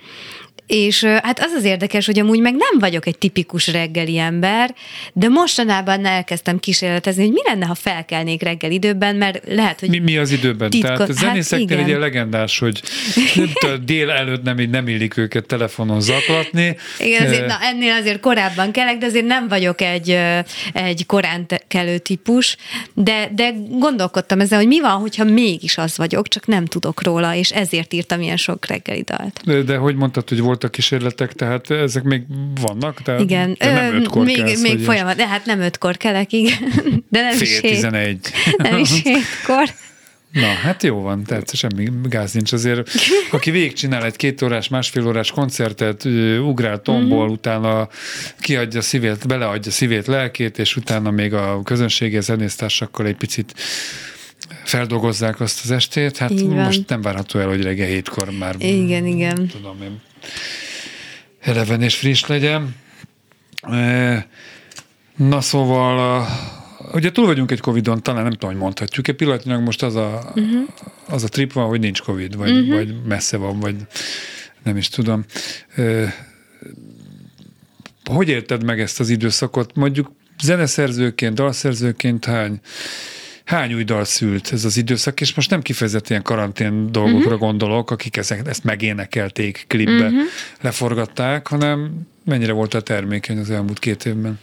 és 0.67 1.03
hát 1.03 1.39
az 1.39 1.51
az 1.51 1.63
érdekes, 1.63 2.05
hogy 2.05 2.19
amúgy 2.19 2.39
meg 2.39 2.53
nem 2.53 2.79
vagyok 2.79 3.05
egy 3.05 3.17
tipikus 3.17 3.67
reggeli 3.67 4.17
ember, 4.17 4.75
de 5.13 5.27
mostanában 5.27 6.05
elkezdtem 6.05 6.59
kísérletezni, 6.59 7.23
hogy 7.23 7.31
mi 7.31 7.41
lenne, 7.45 7.65
ha 7.65 7.75
felkelnék 7.75 8.41
reggel 8.41 8.71
időben, 8.71 9.15
mert 9.15 9.41
lehet, 9.47 9.79
hogy 9.79 9.89
Mi, 9.89 9.99
mi 9.99 10.17
az 10.17 10.31
időben? 10.31 10.69
Titkos- 10.69 10.91
Tehát 10.91 11.09
a 11.09 11.13
hát 11.13 11.17
zenészeknél 11.17 11.79
igen. 11.79 11.89
egy 11.89 11.99
legendás, 11.99 12.59
hogy 12.59 12.81
nem 13.35 13.49
tudom, 13.59 13.85
dél 13.85 14.09
előtt 14.09 14.43
nem, 14.43 14.57
nem 14.71 14.87
illik 14.87 15.17
őket 15.17 15.45
telefonon 15.45 16.01
zaklatni. 16.01 16.77
Igen, 16.99 17.25
azért, 17.25 17.45
na, 17.45 17.57
ennél 17.61 17.93
azért 17.93 18.19
korábban 18.19 18.71
kelek, 18.71 18.97
de 18.97 19.05
azért 19.05 19.25
nem 19.25 19.47
vagyok 19.47 19.81
egy, 19.81 20.17
egy 20.73 21.05
korán 21.05 21.45
kelő 21.67 21.97
típus, 21.97 22.57
de, 22.93 23.29
de 23.35 23.53
gondolkodtam 23.69 24.39
ezzel, 24.39 24.57
hogy 24.57 24.67
mi 24.67 24.79
van, 24.79 24.99
hogyha 24.99 25.23
mégis 25.23 25.77
az 25.77 25.97
vagyok, 25.97 26.27
csak 26.27 26.45
nem 26.45 26.65
tudok 26.65 27.03
róla, 27.03 27.35
és 27.35 27.51
ezért 27.51 27.93
írtam 27.93 28.21
ilyen 28.21 28.37
sok 28.37 28.65
reggeli 28.65 29.01
dalt. 29.01 29.41
De, 29.45 29.61
de 29.61 29.77
hogy 29.77 29.95
mondtad, 29.95 30.29
hogy 30.29 30.41
voltak 30.57 30.71
kísérletek, 30.71 31.33
tehát 31.33 31.71
ezek 31.71 32.03
még 32.03 32.21
vannak? 32.61 33.01
Tehát 33.01 33.21
Igen, 33.21 33.55
te 33.55 33.71
nem 33.73 33.93
ö, 33.93 33.97
ötkor 33.97 34.25
még, 34.25 34.35
kelsz, 34.37 34.61
még 34.61 34.75
vagy 34.75 34.83
folyamat, 34.83 35.15
de 35.15 35.27
hát 35.27 35.45
nem 35.45 35.59
ötkor 35.59 35.97
kelek, 35.97 36.31
igen, 36.33 36.57
de 37.09 37.21
nem 37.21 37.31
is 37.41 37.49
Fél 37.49 37.61
hét, 37.61 37.71
tizenegy. 37.71 38.19
nem 38.57 38.77
is 38.77 39.01
hétkor. 39.03 39.69
Na, 40.31 40.45
hát 40.47 40.83
jó 40.83 41.01
van, 41.01 41.23
tehát 41.23 41.55
semmi 41.55 41.89
gáz 42.03 42.31
nincs 42.31 42.51
azért. 42.53 42.89
Aki 43.31 43.51
végigcsinál 43.51 44.05
egy 44.05 44.15
két 44.15 44.41
órás, 44.41 44.67
másfél 44.67 45.07
órás 45.07 45.31
koncertet, 45.31 46.05
ugrál, 46.41 46.81
tombol, 46.81 47.23
Mhm. 47.23 47.33
utána 47.33 47.87
kiadja 48.39 48.81
szívét, 48.81 49.27
beleadja 49.27 49.71
szívét, 49.71 50.07
lelkét, 50.07 50.59
és 50.59 50.75
utána 50.75 51.11
még 51.11 51.33
a 51.33 51.61
közönsége 51.63 52.21
zenésztársakkal 52.21 53.05
egy 53.05 53.15
picit 53.15 53.53
feldolgozzák 54.63 55.39
azt 55.39 55.59
az 55.63 55.71
estét, 55.71 56.17
hát 56.17 56.31
most 56.41 56.89
nem 56.89 57.01
várható 57.01 57.39
el, 57.39 57.47
hogy 57.47 57.61
reggel 57.61 57.87
hétkor 57.87 58.29
már 58.31 58.55
Igen, 58.59 59.05
igen. 59.05 59.47
tudom 59.47 59.81
én, 59.83 60.01
eleven 61.39 61.81
és 61.81 61.95
friss 61.95 62.25
legyen. 62.25 62.75
E, 63.61 64.27
Na 65.15 65.41
szóval, 65.41 66.27
ugye 66.93 67.11
túl 67.11 67.25
vagyunk 67.25 67.51
egy 67.51 67.59
Covid-on, 67.59 68.03
talán 68.03 68.23
nem 68.23 68.31
tudom, 68.31 68.49
hogy 68.49 68.59
mondhatjuk. 68.59 69.07
Egy 69.07 69.15
pillanatnyilag 69.15 69.61
most 69.61 69.83
az 69.83 69.95
a, 69.95 70.31
uh-huh. 70.35 70.67
az 71.07 71.23
a 71.23 71.27
trip 71.27 71.53
van, 71.53 71.67
hogy 71.67 71.79
nincs 71.79 72.01
Covid, 72.01 72.35
vagy, 72.35 72.51
uh-huh. 72.51 72.73
vagy 72.75 73.03
messze 73.05 73.37
van, 73.37 73.59
vagy 73.59 73.75
nem 74.63 74.77
is 74.77 74.89
tudom. 74.89 75.25
E, 75.75 76.15
Hogy 78.11 78.29
élted 78.29 78.63
meg 78.63 78.79
ezt 78.79 78.99
az 78.99 79.09
időszakot? 79.09 79.75
Mondjuk 79.75 80.11
zeneszerzőként, 80.41 81.35
dalszerzőként 81.35 82.25
hány, 82.25 82.59
hány 83.47 83.73
új 83.73 83.83
dal 83.83 84.03
szült 84.03 84.51
ez 84.53 84.65
az 84.65 84.77
időszak, 84.77 85.21
és 85.21 85.33
most 85.33 85.49
nem 85.49 85.61
kifejezetten 85.61 86.09
ilyen 86.09 86.23
karantén 86.23 86.91
dolgokra 86.91 87.25
uh-huh. 87.25 87.39
gondolok, 87.39 87.91
akik 87.91 88.17
ezek, 88.17 88.47
ezt 88.47 88.63
megénekelték, 88.63 89.65
klipbe 89.67 90.05
uh-huh. 90.05 90.21
leforgatták, 90.61 91.47
hanem 91.47 91.91
mennyire 92.25 92.51
volt 92.51 92.73
a 92.73 92.81
termékeny 92.81 93.37
az 93.37 93.49
elmúlt 93.49 93.79
két 93.79 94.05
évben? 94.05 94.39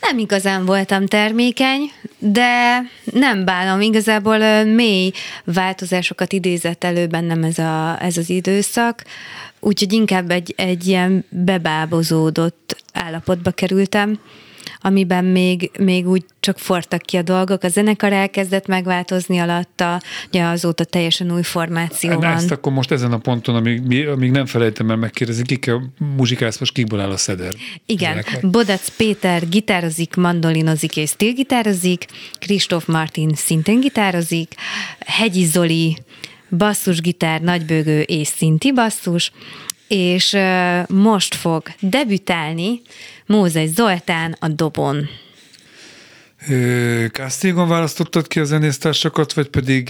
Nem 0.00 0.18
igazán 0.18 0.64
voltam 0.64 1.06
termékeny, 1.06 1.90
de 2.18 2.82
nem 3.04 3.44
bánom. 3.44 3.80
Igazából 3.80 4.64
mély 4.64 5.12
változásokat 5.44 6.32
idézett 6.32 6.84
elő 6.84 7.06
bennem 7.06 7.42
ez, 7.42 7.58
a, 7.58 8.02
ez 8.02 8.16
az 8.16 8.30
időszak, 8.30 9.04
úgyhogy 9.60 9.92
inkább 9.92 10.30
egy, 10.30 10.54
egy 10.56 10.86
ilyen 10.86 11.24
bebábozódott 11.28 12.76
állapotba 12.92 13.50
kerültem, 13.50 14.18
amiben 14.86 15.24
még, 15.24 15.70
még 15.78 16.08
úgy 16.08 16.24
csak 16.40 16.58
fortak 16.58 17.02
ki 17.02 17.16
a 17.16 17.22
dolgok. 17.22 17.62
A 17.62 17.68
zenekar 17.68 18.12
elkezdett 18.12 18.66
megváltozni 18.66 19.38
alatta, 19.38 20.00
ugye 20.28 20.44
azóta 20.44 20.84
teljesen 20.84 21.32
új 21.32 21.42
formáció 21.42 22.10
Na, 22.10 22.16
van. 22.16 22.30
Ezt 22.30 22.50
akkor 22.50 22.72
most 22.72 22.90
ezen 22.90 23.12
a 23.12 23.18
ponton, 23.18 23.54
amíg, 23.54 24.08
amíg 24.08 24.30
nem 24.30 24.46
felejtem 24.46 24.90
el 24.90 24.96
megkérdezni, 24.96 25.44
kik 25.44 25.68
a 25.68 25.82
muzsikálsz, 26.16 26.58
most 26.58 26.72
kikből 26.72 27.00
áll 27.00 27.10
a 27.10 27.16
szeder? 27.16 27.54
Igen, 27.86 28.10
Zenekar. 28.10 28.50
Bodac 28.50 28.96
Péter 28.96 29.48
gitározik, 29.48 30.14
mandolinozik 30.14 30.96
és 30.96 31.10
stélgitározik, 31.10 32.06
Kristóf 32.38 32.86
Martin 32.86 33.34
szintén 33.34 33.80
gitározik, 33.80 34.54
Hegyi 34.98 35.44
Zoli 35.44 35.96
basszusgitár, 36.50 37.40
nagybőgő 37.40 38.00
és 38.00 38.28
szinti 38.28 38.72
basszus, 38.72 39.32
és 39.88 40.36
most 40.88 41.34
fog 41.34 41.62
debütálni 41.80 42.80
Mózes 43.26 43.68
Zoltán 43.68 44.36
a 44.40 44.48
dobon. 44.48 45.08
Castingon 47.12 47.68
választottad 47.68 48.26
ki 48.26 48.40
a 48.40 48.44
zenésztársakat, 48.44 49.32
vagy 49.32 49.48
pedig 49.48 49.88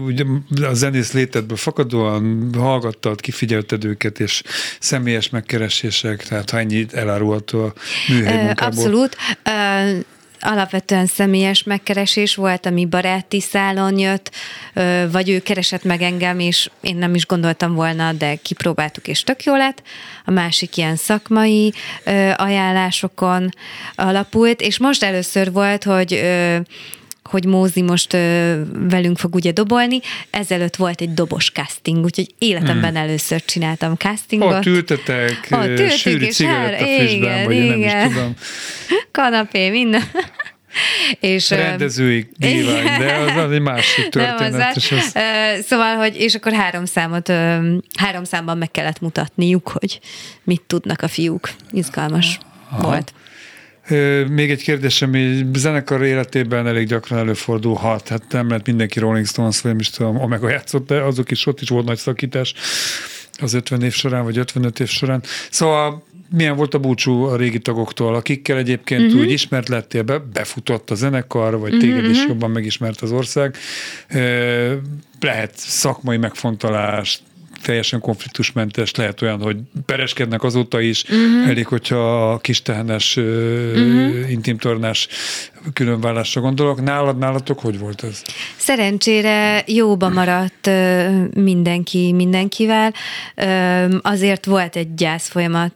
ugye 0.00 0.24
a 0.62 0.74
zenész 0.74 1.12
létedből 1.12 1.56
fakadóan 1.56 2.50
hallgattad, 2.54 3.20
kifigyelted 3.20 3.84
őket, 3.84 4.20
és 4.20 4.42
személyes 4.80 5.28
megkeresések, 5.28 6.22
tehát 6.22 6.50
ha 6.50 6.58
ennyi 6.58 6.86
elárulható 6.92 7.64
a 7.64 7.72
műhely 8.08 8.44
munkából. 8.44 8.84
Abszolút. 8.84 9.16
Alapvetően 10.40 11.06
személyes 11.06 11.62
megkeresés 11.62 12.34
volt, 12.34 12.66
ami 12.66 12.86
baráti 12.86 13.40
szálon 13.40 13.98
jött, 13.98 14.30
vagy 15.10 15.30
ő 15.30 15.38
keresett 15.38 15.84
meg 15.84 16.02
engem, 16.02 16.38
és 16.38 16.70
én 16.80 16.96
nem 16.96 17.14
is 17.14 17.26
gondoltam 17.26 17.74
volna, 17.74 18.12
de 18.12 18.34
kipróbáltuk, 18.34 19.08
és 19.08 19.22
tök 19.22 19.44
jó 19.44 19.56
lett. 19.56 19.82
A 20.24 20.30
másik 20.30 20.76
ilyen 20.76 20.96
szakmai 20.96 21.72
ajánlásokon 22.36 23.50
alapult, 23.94 24.60
és 24.60 24.78
most 24.78 25.02
először 25.02 25.52
volt, 25.52 25.84
hogy 25.84 26.22
hogy 27.28 27.44
Mózi 27.44 27.82
most 27.82 28.12
ö, 28.12 28.60
velünk 28.72 29.18
fog 29.18 29.34
ugye 29.34 29.52
dobolni, 29.52 30.00
ezelőtt 30.30 30.76
volt 30.76 31.00
egy 31.00 31.14
dobos 31.14 31.50
casting, 31.50 32.04
úgyhogy 32.04 32.34
életemben 32.38 32.96
először 32.96 33.44
csináltam 33.44 33.94
castingot. 33.94 34.52
Ott 34.54 34.66
ültetek, 34.66 35.48
Ott 35.50 35.66
ö, 35.66 35.70
ültünk, 35.70 35.90
sűrű 35.90 36.24
és 36.26 36.34
cigarettafűzben, 36.34 37.30
hát- 37.36 37.44
vagy 37.44 37.54
én 37.56 37.66
nem 37.66 37.78
igen. 37.78 38.06
is 38.06 38.12
tudom. 38.12 38.34
Kanapé, 39.12 39.70
minden. 39.70 40.02
és, 41.20 41.50
Rendezői 41.50 42.28
divány, 42.36 42.98
de 42.98 43.14
az, 43.14 43.44
az 43.44 43.52
egy 43.52 43.60
másik 43.60 44.04
az 44.04 44.10
történet. 44.10 44.76
az, 44.76 44.90
Ö, 45.14 45.60
Szóval, 45.62 45.96
hogy 45.96 46.16
és 46.16 46.34
akkor 46.34 46.52
három 46.52 46.84
számot, 46.84 47.28
három 47.98 48.24
számban 48.24 48.58
meg 48.58 48.70
kellett 48.70 49.00
mutatniuk, 49.00 49.68
hogy 49.68 50.00
mit 50.44 50.62
tudnak 50.66 51.02
a 51.02 51.08
fiúk. 51.08 51.50
Izgalmas 51.72 52.38
volt. 52.80 53.12
Még 54.28 54.50
egy 54.50 54.62
kérdés, 54.62 55.02
ami 55.02 55.46
zenekar 55.54 56.02
életében 56.04 56.66
elég 56.66 56.86
gyakran 56.86 57.18
előfordulhat. 57.18 58.08
Hát 58.08 58.22
nem 58.30 58.48
lehet 58.48 58.66
mindenki 58.66 58.98
Rolling 58.98 59.26
Stones, 59.26 59.60
vagy 59.60 59.80
is 59.80 59.90
tudom, 59.90 60.16
Omega 60.20 60.48
játszott, 60.50 60.86
de 60.86 61.00
azok 61.00 61.30
is 61.30 61.46
ott 61.46 61.60
is 61.60 61.68
volt 61.68 61.86
nagy 61.86 61.96
szakítás 61.98 62.54
az 63.40 63.54
50 63.54 63.82
év 63.82 63.92
során, 63.92 64.24
vagy 64.24 64.38
55 64.38 64.80
év 64.80 64.88
során. 64.88 65.22
Szóval 65.50 66.06
milyen 66.30 66.56
volt 66.56 66.74
a 66.74 66.78
búcsú 66.78 67.22
a 67.22 67.36
régi 67.36 67.58
tagoktól, 67.58 68.14
akikkel 68.14 68.56
egyébként 68.56 69.00
Mhm. 69.00 69.08
uh-huh. 69.10 69.24
úgy 69.26 69.30
ismert 69.32 69.68
lettél 69.68 70.02
be, 70.02 70.18
befutott 70.18 70.90
a 70.90 70.94
zenekar, 70.94 71.58
vagy 71.58 71.78
téged 71.78 72.02
Mhm, 72.02 72.10
is 72.10 72.24
jobban 72.26 72.50
megismert 72.50 73.00
az 73.00 73.12
ország. 73.12 73.56
Lehet 75.20 75.52
szakmai 75.56 76.16
megfontolás, 76.16 77.20
teljesen 77.62 78.00
konfliktusmentes, 78.00 78.94
lehet 78.94 79.22
olyan, 79.22 79.40
hogy 79.40 79.56
pereskednek 79.86 80.42
azóta 80.42 80.80
is, 80.80 81.04
uh-huh. 81.04 81.48
elég, 81.48 81.66
hogyha 81.66 82.30
a 82.32 82.38
kis 82.38 82.62
tehenes 82.62 83.16
uh-huh. 83.16 84.30
intimtornás 84.30 85.08
különvállásra 85.72 86.40
gondolok. 86.40 86.82
Nálad, 86.82 87.18
nálatok 87.18 87.58
hogy 87.58 87.78
volt 87.78 88.04
ez? 88.04 88.22
Szerencsére 88.56 89.62
jóba 89.66 90.08
maradt 90.08 90.70
mindenki 91.34 92.12
mindenkivel. 92.12 92.94
Azért 94.02 94.44
volt 94.44 94.76
egy 94.76 94.94
gyász 94.94 95.28
folyamat, 95.28 95.74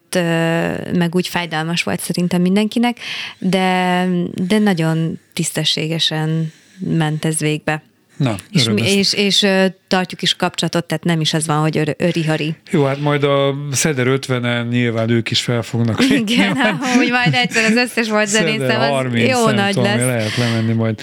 meg 0.93 1.15
úgy 1.15 1.29
fájdalmas 1.29 1.83
volt 1.83 2.01
szerintem 2.01 2.41
mindenkinek, 2.41 2.99
de, 3.39 4.07
de 4.35 4.59
nagyon 4.59 5.19
tisztességesen 5.33 6.53
ment 6.79 7.25
ez 7.25 7.39
végbe. 7.39 7.83
Na, 8.23 8.37
És, 8.51 8.65
mi- 8.69 8.97
és, 8.97 9.13
és 9.13 9.47
tartjuk 9.89 10.23
is 10.23 10.35
kapcsolatot, 10.35 10.85
tehát 10.85 11.05
nem 11.05 11.21
is 11.21 11.35
az 11.35 11.47
van, 11.47 11.61
hogy 11.61 11.77
ör- 11.77 11.95
öri-hari. 11.99 12.55
Jó, 12.71 12.85
hát 12.85 13.01
majd 13.01 13.25
a 13.25 13.55
Szeder 13.73 14.07
50-en 14.09 14.69
nyilván 14.69 15.11
ők 15.11 15.31
is 15.31 15.41
fel 15.41 15.63
fognak. 15.63 16.05
Igen, 16.25 16.57
hogy 16.97 17.11
majd 17.11 17.35
egyszer 17.35 17.65
az 17.65 17.77
összes 17.77 18.09
volt 18.09 18.29
zenészem, 18.29 18.81
az 18.81 18.89
30, 18.89 19.29
jó 19.31 19.49
nagy 19.51 19.73
tudom, 19.75 19.85
lesz. 19.85 20.07
lehet 20.07 20.37
lemenni 20.37 20.73
majd. 20.73 21.01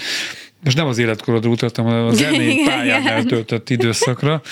Most 0.64 0.76
nem 0.76 0.86
az 0.86 0.98
életkorodra 0.98 1.50
utaltam, 1.50 1.84
hanem 1.84 2.04
a 2.04 2.12
zenei 2.22 2.62
pályán 2.66 3.06
eltöltött 3.06 3.70
időszakra. 3.70 4.42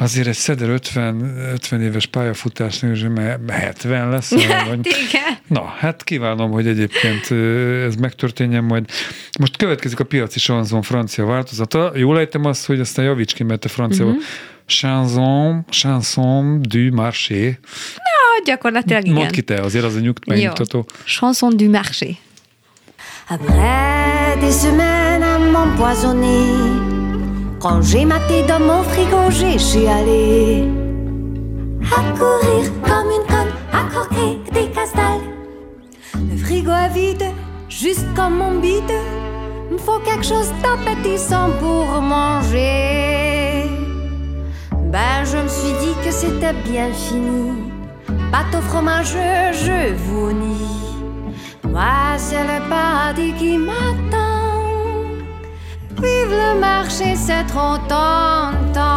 Azért 0.00 0.26
egy 0.26 0.34
Szeder 0.34 0.68
50, 0.68 1.36
50 1.52 1.82
éves 1.82 2.06
pályafutás 2.06 2.78
nélkül, 2.78 3.08
mert 3.08 3.50
70 3.50 4.08
lesz. 4.08 4.30
vagy- 4.68 4.86
igen. 4.86 5.36
Na, 5.46 5.64
hát 5.78 6.04
kívánom, 6.04 6.50
hogy 6.50 6.66
egyébként 6.66 7.30
ez 7.86 7.94
megtörténjen 7.94 8.64
majd. 8.64 8.84
Most 9.38 9.56
következik 9.56 10.00
a 10.00 10.04
piaci 10.04 10.38
chanson 10.38 10.82
francia 10.82 11.24
változata. 11.24 11.92
Jól 11.94 12.18
ejtem 12.18 12.44
azt, 12.44 12.66
hogy 12.66 12.80
aztán 12.80 13.04
javíts 13.04 13.34
ki, 13.34 13.42
mert 13.42 13.60
te 13.60 13.68
franciául. 13.68 14.10
Mhm. 14.10 14.20
Chanson, 14.66 15.64
chanson 15.70 16.62
du 16.62 16.92
marché. 16.92 17.58
Ah, 17.96 18.44
gyakorlatilag 18.44 19.02
igen. 19.02 19.14
Mondd 19.14 19.30
ki 19.30 19.42
te, 19.42 19.60
azért 19.60 19.84
az 19.84 19.94
a 19.94 20.00
nyugt, 20.00 20.26
megnyugtató. 20.26 20.86
Chanson 21.04 21.56
du 21.56 21.68
marché. 21.70 22.16
Après 23.28 24.36
des 24.40 24.60
semaines 24.60 25.22
à 25.22 25.38
m'empoisonner, 25.38 26.97
quand 27.60 27.82
j'ai 27.82 28.04
maté 28.04 28.42
dans 28.44 28.60
mon 28.60 28.82
frigo, 28.82 29.30
j'ai 29.30 29.58
chialé. 29.58 30.68
À 31.90 32.00
courir 32.18 32.70
comme 32.82 33.10
une 33.16 33.26
conne, 33.26 33.52
à 33.72 33.84
croquer 33.90 34.38
des 34.52 34.70
castals. 34.70 35.22
Le 36.14 36.36
frigo 36.36 36.70
est 36.70 36.92
vide, 36.94 37.24
juste 37.68 38.06
comme 38.14 38.36
mon 38.38 38.60
bide. 38.60 38.92
Me 39.70 39.78
faut 39.78 39.98
quelque 40.00 40.24
chose 40.24 40.52
d'appétissant 40.62 41.50
pour 41.60 41.86
manger. 42.00 43.64
Ben, 44.92 45.24
je 45.24 45.38
me 45.38 45.48
suis 45.48 45.74
dit 45.80 45.94
que 46.04 46.10
c'était 46.10 46.54
bien 46.64 46.92
fini. 46.92 47.52
Bateau 48.32 48.62
fromageux, 48.68 49.52
je 49.52 49.94
vous 49.94 50.32
nie. 50.32 50.78
Moi, 51.64 52.16
c'est 52.16 52.42
le 52.42 52.68
paradis 52.68 53.32
qui 53.34 53.58
m'attend. 53.58 54.27
Vive 56.00 56.30
le 56.30 56.60
marché, 56.60 57.16
c'est 57.16 57.44
trop 57.48 57.76
tentant. 57.88 58.88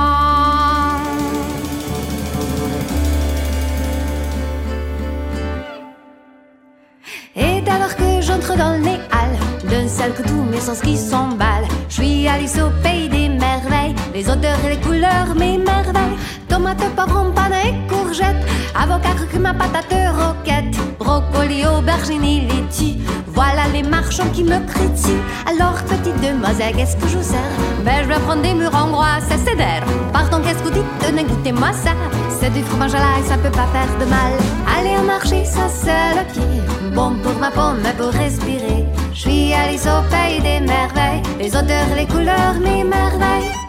Et 7.36 7.64
alors 7.68 7.96
que 7.96 8.22
j'entre 8.22 8.56
dans 8.56 8.74
le 8.74 8.80
néal 8.80 9.32
d'un 9.70 9.88
seul 9.88 10.14
que 10.14 10.22
tous 10.22 10.44
mes 10.44 10.60
sens 10.60 10.82
qui 10.82 10.96
s'emballent, 10.96 11.68
je 11.90 11.96
suis 11.96 12.28
Alice 12.28 12.60
au 12.60 12.70
pays 12.84 13.10
des 13.10 13.30
merveilles, 13.30 13.96
les 14.14 14.30
odeurs 14.30 14.60
et 14.66 14.76
les 14.76 14.82
couleurs 14.82 15.34
m'émerveillent. 15.36 16.18
Tomates, 16.52 16.84
poivrons, 16.98 17.32
pannes 17.32 17.54
et 17.54 17.88
courgettes, 17.88 18.46
avocat, 18.76 19.14
curcuma, 19.18 19.54
patate, 19.54 19.96
roquette, 20.12 20.76
brocoli, 21.00 21.66
aubergine 21.66 22.22
laitue. 22.22 23.00
Voilà 23.28 23.70
les 23.72 23.84
marchands 23.84 24.30
qui 24.34 24.44
me 24.44 24.60
dessus. 24.60 25.22
Alors, 25.48 25.82
petite 25.84 26.20
demoiselle, 26.20 26.76
qu'est-ce 26.76 26.98
que 26.98 27.08
je 27.08 27.20
vous 27.20 27.24
sers? 27.24 27.40
Ben, 27.86 28.04
je 28.04 28.10
vais 28.10 28.20
prendre 28.20 28.42
des 28.42 28.54
murs 28.54 28.76
hongrois, 28.76 29.22
c'est 29.30 29.38
cédère. 29.38 29.82
Pardon, 30.12 30.42
qu'est-ce 30.44 30.58
que 30.58 30.64
vous 30.64 30.74
dites? 30.74 31.00
Tenez, 31.00 31.24
goûtez-moi 31.24 31.72
ça. 31.72 31.92
C'est 32.38 32.52
du 32.52 32.64
fromage 32.64 32.96
à 32.96 33.00
l'ail, 33.00 33.24
ça 33.26 33.38
peut 33.38 33.50
pas 33.50 33.68
faire 33.72 33.98
de 33.98 34.06
mal. 34.10 34.34
Aller 34.78 34.98
au 35.00 35.06
marché, 35.06 35.46
ça 35.46 35.70
c'est 35.70 36.16
le 36.20 36.26
pied. 36.34 36.62
Bon 36.94 37.16
pour 37.24 37.40
ma 37.40 37.52
pomme, 37.52 37.80
mais 37.82 37.94
pour 37.94 38.12
respirer. 38.12 38.86
Je 39.14 39.20
suis 39.22 39.54
Alice 39.54 39.88
au 39.88 40.02
des 40.44 40.60
merveilles. 40.60 41.24
Les 41.40 41.56
odeurs, 41.56 41.96
les 41.96 42.08
couleurs 42.08 42.56
m'émerveillent. 42.60 43.54
Un 43.56 43.61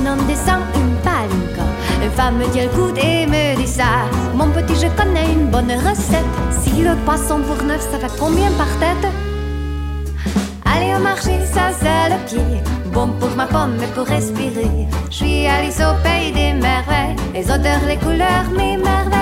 bonhomme 0.00 0.26
descend 0.26 0.62
une 0.74 0.94
palinka. 1.02 1.64
Une 2.02 2.10
femme 2.10 2.36
me 2.38 2.46
dit 2.52 2.60
le 2.60 2.68
coude 2.68 2.98
et 2.98 3.26
me 3.26 3.56
dit 3.56 3.66
ça. 3.66 4.08
Mon 4.34 4.48
petit, 4.48 4.74
je 4.74 4.88
connais 4.96 5.32
une 5.32 5.46
bonne 5.46 5.72
recette. 5.72 6.24
Si 6.60 6.82
le 6.82 6.94
poisson 7.04 7.40
pour 7.40 7.62
neuf, 7.64 7.86
ça 7.90 7.98
fait 7.98 8.18
combien 8.18 8.50
par 8.52 8.68
tête? 8.78 9.06
Aller 10.64 10.94
au 10.94 11.02
marché, 11.02 11.38
ça 11.52 11.70
c'est 11.78 12.10
le 12.12 12.18
pied. 12.26 12.62
Bon 12.92 13.08
pour 13.20 13.30
ma 13.36 13.46
pomme, 13.46 13.76
mais 13.78 13.86
pour 13.88 14.06
respirer. 14.06 14.88
Je 15.10 15.16
suis 15.16 15.46
Alice 15.46 15.80
au 15.80 15.94
pays 16.02 16.32
des 16.32 16.52
merveilles. 16.54 17.16
Les 17.34 17.50
odeurs, 17.50 17.84
les 17.86 17.96
couleurs 17.96 18.48
m'émerveillent. 18.56 18.88
Allez 19.10 19.19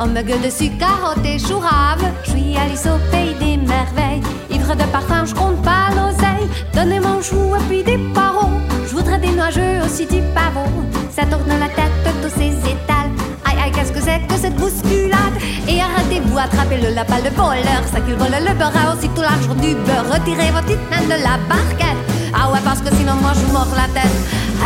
On 0.00 0.06
me 0.06 0.22
gueule 0.22 0.40
dessus, 0.40 0.70
carottes 0.78 1.24
et 1.24 1.38
choux 1.40 1.58
raves. 1.58 2.06
Je 2.24 2.30
suis 2.30 2.56
Alice 2.56 2.86
au 2.86 2.98
pays 3.10 3.34
des 3.40 3.56
merveilles. 3.56 4.22
Ivre 4.48 4.76
de 4.76 4.84
parfum, 4.84 5.24
je 5.24 5.34
compte 5.34 5.60
pas 5.62 5.88
l'oseille. 5.90 6.48
Donnez-moi 6.72 7.16
un 7.18 7.22
chou 7.22 7.56
et 7.56 7.64
puis 7.68 7.82
des 7.82 7.98
poireaux. 8.14 8.60
Je 8.86 8.94
voudrais 8.94 9.18
des 9.18 9.32
noix-jeux 9.32 9.82
aussi 9.84 10.06
du 10.06 10.22
pavot. 10.34 10.70
Ça 11.10 11.22
tourne 11.22 11.48
la 11.48 11.68
tête, 11.68 11.90
tous 12.22 12.38
ces 12.38 12.50
étals. 12.70 13.10
Aïe 13.44 13.58
aïe, 13.60 13.72
qu'est-ce 13.72 13.92
que 13.92 14.00
c'est 14.00 14.20
que 14.28 14.36
cette 14.36 14.54
bousculade? 14.54 15.34
Et 15.66 15.80
arrêtez-vous, 15.80 16.38
attrapez-le 16.38 16.94
lapin, 16.94 17.18
le 17.24 17.30
voleur. 17.30 17.82
Ça 17.92 18.00
qu'il 18.00 18.14
vole 18.14 18.38
le 18.40 18.54
beurre, 18.54 18.72
a 18.76 18.94
aussi 18.94 19.08
tout 19.08 19.22
l'argent 19.22 19.54
du 19.54 19.74
beurre. 19.74 20.12
Retirez 20.12 20.52
votre 20.52 20.78
main 20.90 21.04
de 21.06 21.20
la 21.22 21.38
barquette. 21.48 21.98
Ah 22.32 22.52
ouais, 22.52 22.60
parce 22.62 22.80
que 22.80 22.94
sinon 22.94 23.14
moi 23.14 23.32
je 23.34 23.40
vous 23.40 23.52
mords 23.52 23.74
la 23.74 23.88
tête. 24.00 24.14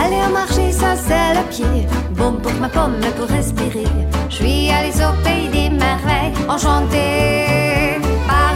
Aller 0.00 0.20
au 0.28 0.32
marché, 0.32 0.72
ça 0.72 0.96
c'est 0.96 1.34
le 1.34 1.42
pied. 1.50 1.86
Bon 2.16 2.32
pour 2.32 2.52
ma 2.54 2.68
pomme, 2.68 3.00
pour 3.16 3.28
respirer. 3.28 3.86
Je 4.28 4.34
suis 4.34 4.70
au 5.08 5.12
pays 5.24 5.48
des 5.48 5.70
merveilles. 5.70 6.32
Par 6.46 6.58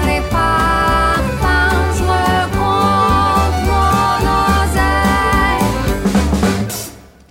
les 0.06 0.20
je 1.96 2.02
mon. 2.58 2.76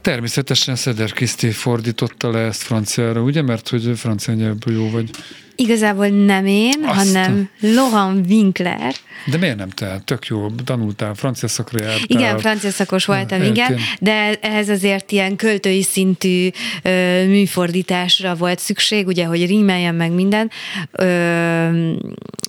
Természetesen 0.02 0.76
Szeder 0.76 1.12
Kriszti 1.12 1.52
fordította 1.52 2.32
le 2.32 2.40
ezt 2.40 2.62
franciára, 2.62 3.22
ugye? 3.22 3.42
Mert 3.42 3.70
hogy 3.70 3.92
francia 3.96 4.34
nyelvből 4.34 4.76
jó 4.76 4.90
vagy. 4.90 5.10
Igazából 5.56 6.08
nem 6.08 6.46
én, 6.46 6.84
Azt 6.86 6.98
hanem 7.16 7.50
Laurent 7.60 8.28
Winkler. 8.30 8.94
De 9.26 9.38
miért 9.38 9.58
nem 9.58 9.70
te? 9.70 10.02
Tök 10.06 10.26
jó, 10.26 10.50
tanultál, 10.66 11.14
francia 11.14 11.48
szakra 11.48 11.84
jártál. 11.84 12.04
Igen, 12.08 12.40
francia 12.40 12.70
szakos 12.70 13.06
voltam, 13.06 13.40
Hát, 13.40 13.48
igen, 13.48 13.72
én- 13.72 13.80
de 14.00 14.34
ehhez 14.42 14.70
azért 14.70 15.12
ilyen 15.12 15.36
költői 15.36 15.82
szintű 15.84 16.50
ö, 16.82 17.26
műfordításra 17.28 18.36
volt 18.36 18.60
szükség, 18.60 19.08
ugye, 19.08 19.26
hogy 19.26 19.46
rímeljen 19.48 19.96
meg 19.96 20.12
minden, 20.12 20.52
ö, 20.92 21.06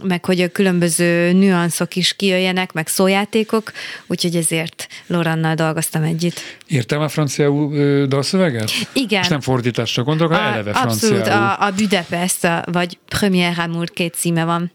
meg 0.02 0.24
hogy 0.24 0.40
a 0.40 0.48
különböző 0.48 1.32
nüanszok 1.32 1.96
is 1.96 2.12
kijöjjenek, 2.16 2.72
meg 2.72 2.86
szójátékok, 2.88 3.72
úgyhogy 4.06 4.36
ezért 4.36 4.86
Lorannal 5.06 5.54
dolgoztam 5.54 6.02
együtt. 6.02 6.40
Írtál 6.68 6.98
már 6.98 7.10
franciául 7.10 8.06
dalszöveget? 8.06 8.70
Igen. 8.92 9.18
Most 9.18 9.30
nem 9.30 9.40
fordításra 9.40 10.02
gondolok, 10.02 10.32
hanem 10.32 10.52
eleve 10.52 10.72
franciául. 10.72 11.14
Abszolút, 11.18 11.40
a, 11.40 11.64
a 11.66 11.70
Budapest, 11.76 12.44
a, 12.44 12.64
vagy 12.72 12.95
Premier 13.08 13.58
Amour 13.58 13.90
két 13.90 14.14
címe 14.14 14.44
van. 14.44 14.70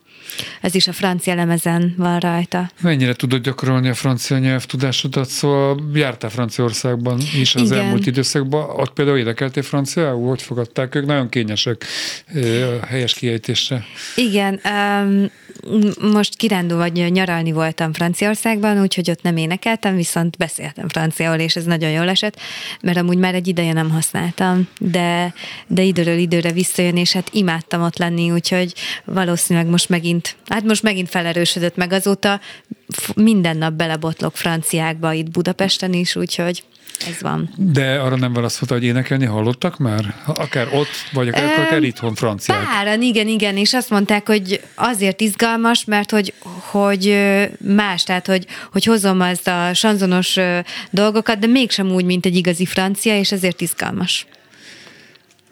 Ez 0.61 0.75
is 0.75 0.87
a 0.87 0.93
francia 0.93 1.35
lemezen 1.35 1.93
van 1.97 2.19
rajta. 2.19 2.69
Mennyire 2.81 3.13
tudod 3.13 3.41
gyakorolni 3.41 3.89
a 3.89 3.93
francia 3.93 4.37
nyelvtudásodat? 4.37 5.29
Szóval 5.29 5.89
jártál 5.93 6.29
Franciaországban 6.29 7.19
is 7.39 7.55
az 7.55 7.61
Igen. 7.61 7.83
elmúlt 7.83 8.05
időszakban. 8.05 8.69
Ott 8.69 8.93
például 8.93 9.17
énekeltél 9.17 9.63
franciául? 9.63 10.29
Hogy 10.29 10.41
fogadták 10.41 10.95
ők? 10.95 11.05
Nagyon 11.05 11.29
kényesek 11.29 11.85
a 12.81 12.85
helyes 12.85 13.13
kiejtésre. 13.13 13.85
Igen, 14.15 14.59
um, 14.63 15.31
most 16.11 16.35
kirándul 16.35 16.77
vagy 16.77 17.11
nyaralni 17.11 17.51
voltam 17.51 17.93
Franciaországban, 17.93 18.81
úgyhogy 18.81 19.09
ott 19.09 19.21
nem 19.21 19.37
énekeltem, 19.37 19.95
viszont 19.95 20.37
beszéltem 20.37 20.89
franciául, 20.89 21.39
és 21.39 21.55
ez 21.55 21.63
nagyon 21.63 21.89
jól 21.89 22.09
esett, 22.09 22.39
mert 22.81 22.97
amúgy 22.97 23.17
már 23.17 23.35
egy 23.35 23.47
ideje 23.47 23.73
nem 23.73 23.89
használtam, 23.89 24.67
de, 24.79 25.33
de 25.67 25.81
időről 25.81 26.17
időre 26.17 26.51
visszajön, 26.51 26.97
és 26.97 27.11
hát 27.11 27.29
imádtam 27.31 27.81
ott 27.81 27.97
lenni, 27.97 28.31
úgyhogy 28.31 28.73
valószínűleg 29.05 29.69
most 29.69 29.89
megint, 29.89 30.35
hát 30.47 30.63
most 30.63 30.83
megint 30.83 31.09
felerősödött 31.09 31.75
meg 31.75 31.93
azóta, 31.93 32.39
minden 33.15 33.57
nap 33.57 33.73
belebotlok 33.73 34.35
franciákba 34.35 35.13
itt 35.13 35.31
Budapesten 35.31 35.93
is, 35.93 36.15
úgyhogy 36.15 36.63
ez 37.07 37.21
van. 37.21 37.49
De 37.55 37.99
arra 37.99 38.15
nem 38.15 38.33
válaszolta, 38.33 38.73
hogy 38.73 38.83
énekelni 38.83 39.25
hallottak 39.25 39.77
már? 39.77 40.15
Akár 40.25 40.67
ott, 40.73 40.87
vagy 41.11 41.27
akár, 41.27 41.43
Öm, 41.57 41.63
akár 41.63 41.83
itthon 41.83 42.15
franciák. 42.15 42.63
Páran, 42.63 43.01
igen, 43.01 43.27
igen, 43.27 43.57
és 43.57 43.73
azt 43.73 43.89
mondták, 43.89 44.27
hogy 44.27 44.61
azért 44.75 45.21
izgalmas, 45.21 45.85
mert 45.85 46.11
hogy, 46.11 46.33
hogy 46.69 47.17
más, 47.57 48.03
tehát 48.03 48.27
hogy, 48.27 48.45
hogy 48.71 48.83
hozom 48.83 49.21
az 49.21 49.47
a 49.47 49.73
sanzonos 49.73 50.37
dolgokat, 50.89 51.39
de 51.39 51.47
mégsem 51.47 51.91
úgy, 51.91 52.05
mint 52.05 52.25
egy 52.25 52.35
igazi 52.35 52.65
francia, 52.65 53.17
és 53.17 53.31
ezért 53.31 53.61
izgalmas. 53.61 54.25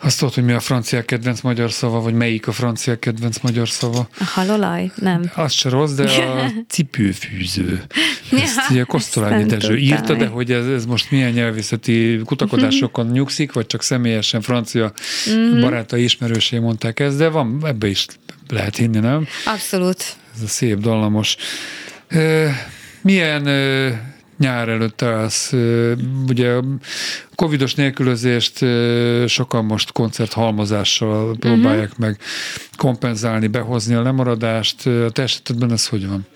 Azt 0.02 0.20
tudod, 0.20 0.34
hogy 0.34 0.44
mi 0.44 0.52
a 0.52 0.60
francia 0.60 1.04
kedvenc 1.06 1.42
magyar 1.42 1.72
szava, 1.72 2.02
vagy 2.02 2.14
melyik 2.14 2.48
a 2.48 2.52
francia 2.52 3.00
kedvenc 3.00 3.38
magyar 3.40 3.70
szava? 3.70 4.08
A 4.20 4.24
halolaj? 4.24 4.92
Nem. 4.96 5.32
Az 5.36 5.52
se 5.52 5.70
rossz, 5.70 5.92
de 5.92 6.04
a 6.04 6.52
cipőfűző. 6.74 7.84
Ezt 8.32 8.56
Ja, 8.56 8.64
ugye 8.70 8.84
Kosztolányi 8.84 9.44
Dezső 9.46 9.78
írta, 9.78 10.14
de 10.14 10.26
hogy 10.28 10.52
ez, 10.52 10.66
ez 10.68 10.86
most 10.86 11.12
milyen 11.12 11.32
nyelvészeti 11.32 12.22
kutakodásokon 12.26 13.08
nyugszik, 13.08 13.54
vagy 13.54 13.66
csak 13.66 13.84
személyesen 13.84 14.42
francia 14.42 14.92
Mhm. 15.26 15.62
barátai, 15.62 16.04
ismerősé 16.04 16.58
mondták 16.60 17.00
ezt, 17.00 17.18
de 17.18 17.28
van, 17.30 17.62
ebbe 17.66 17.88
is 17.88 18.06
lehet 18.50 18.76
hinni, 18.78 19.00
nem? 19.00 19.28
Abszolút. 19.46 20.04
Ez 20.36 20.42
a 20.42 20.48
szép, 20.48 20.78
dallamos. 20.78 21.36
Milyen 23.02 23.44
nyár 24.40 24.70
előtt 24.70 25.02
állsz? 25.02 25.54
Ugye 26.28 26.52
a 26.52 26.64
covidos 27.36 27.76
nélkülözést 27.76 28.66
sokan 29.28 29.66
most 29.66 29.92
koncerthalmozással 29.92 31.36
próbálják 31.40 31.98
meg 31.98 32.20
kompenzálni, 32.78 33.48
behozni 33.48 33.94
a 33.94 34.02
lemaradást. 34.02 34.88
A 34.88 35.10
te 35.10 35.22
esetedben 35.22 35.72
ez 35.72 35.88
hogy 35.88 36.08
van? 36.08 36.28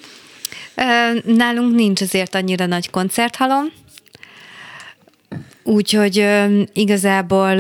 Nálunk 1.26 1.76
nincs 1.76 2.02
azért 2.02 2.36
annyira 2.36 2.66
nagy 2.66 2.90
koncerthalom, 2.90 3.66
Úgyhogy 5.66 6.28
igazából 6.74 7.56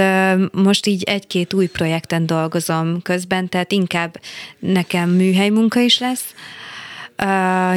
most 0.51 0.85
így 0.85 1.03
egy-két 1.03 1.53
új 1.53 1.67
projekten 1.67 2.25
dolgozom 2.25 3.01
közben, 3.01 3.49
tehát 3.49 3.71
inkább 3.71 4.19
nekem 4.59 5.09
műhely 5.09 5.49
munka 5.49 5.79
is 5.79 5.99
lesz 5.99 6.33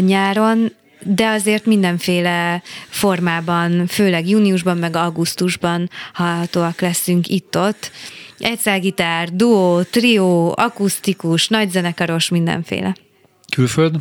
nyáron, 0.01 0.73
de 1.07 1.27
azért 1.27 1.67
mindenféle 1.67 2.63
formában, 2.89 3.87
főleg 3.87 4.29
júniusban, 4.29 4.79
meg 4.79 4.97
augusztusban 4.97 5.91
hallhatóak 6.13 6.81
leszünk 6.81 7.29
itt-ott. 7.29 7.91
Egyszergitár, 8.39 9.33
duó, 9.33 9.83
trió, 9.83 10.55
akusztikus, 10.57 11.49
nagyzenekaros, 11.49 12.29
mindenféle. 12.29 12.95
Külföld? 13.55 13.97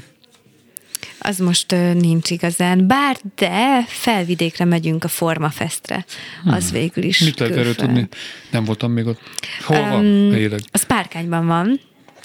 Az 1.20 1.38
most 1.38 1.72
ö, 1.72 1.94
nincs 1.94 2.30
igazán, 2.30 2.88
bár 2.88 3.18
de 3.36 3.84
felvidékre 3.88 4.66
megyünk 4.66 5.04
a 5.04 5.08
Formafestre. 5.08 6.06
Az 6.46 6.72
végül 6.72 7.04
is 7.04 7.20
Mit 7.20 7.40
lehet 7.40 7.58
erről 7.58 7.76
tudni? 7.76 8.08
Nem 8.52 8.64
voltam 8.64 8.92
még 8.92 9.06
ott. 9.06 9.20
Hol 9.64 9.90
van 9.90 10.06
Öm, 10.06 10.32
helyileg? 10.32 10.60
Az 10.72 10.84
Párkányban 10.84 11.46
van. 11.48 11.80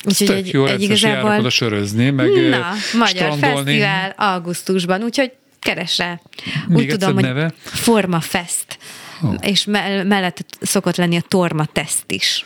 Úgyhogy 0.04 0.26
tök 0.26 0.36
egy, 0.36 0.52
jó, 0.52 0.66
egy 0.66 0.82
igazából... 0.82 1.38
oda 1.38 1.50
sörözni, 1.50 2.10
meg 2.10 2.28
Na, 2.28 2.72
Magyar. 2.98 3.38
Fesztivál 3.38 4.14
augusztusban, 4.16 5.02
úgyhogy 5.02 5.32
keres 5.58 5.98
rá. 5.98 6.20
Még 6.66 6.76
Úgy 6.76 6.86
tudom, 6.86 7.14
hogy 7.14 7.22
neve? 7.22 7.52
Forma 7.62 8.20
Fest. 8.20 8.78
Ó. 9.24 9.28
És 9.40 9.64
me- 9.64 10.04
mellett 10.04 10.44
szokott 10.60 10.96
lenni 10.96 11.16
a 11.16 11.22
Torma 11.28 11.64
Test 11.64 12.04
is 12.06 12.44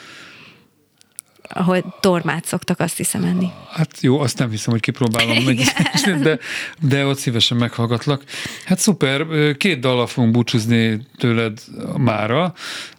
ahol 1.54 1.96
tormát 2.00 2.44
szoktak 2.44 2.80
azt 2.80 2.96
hiszem 2.96 3.24
enni. 3.24 3.50
Hát 3.70 4.00
jó, 4.00 4.20
azt 4.20 4.38
nem 4.38 4.50
hiszem, 4.50 4.72
hogy 4.72 4.80
kipróbálom 4.80 5.44
meg, 5.44 5.58
de, 6.22 6.38
de 6.80 7.06
ott 7.06 7.18
szívesen 7.18 7.56
meghallgatlak. 7.56 8.22
Hát 8.64 8.78
szuper, 8.78 9.26
két 9.56 9.80
dallal 9.80 10.06
fogunk 10.06 10.32
búcsúzni 10.32 11.06
tőled 11.16 11.60
mára. 11.96 12.54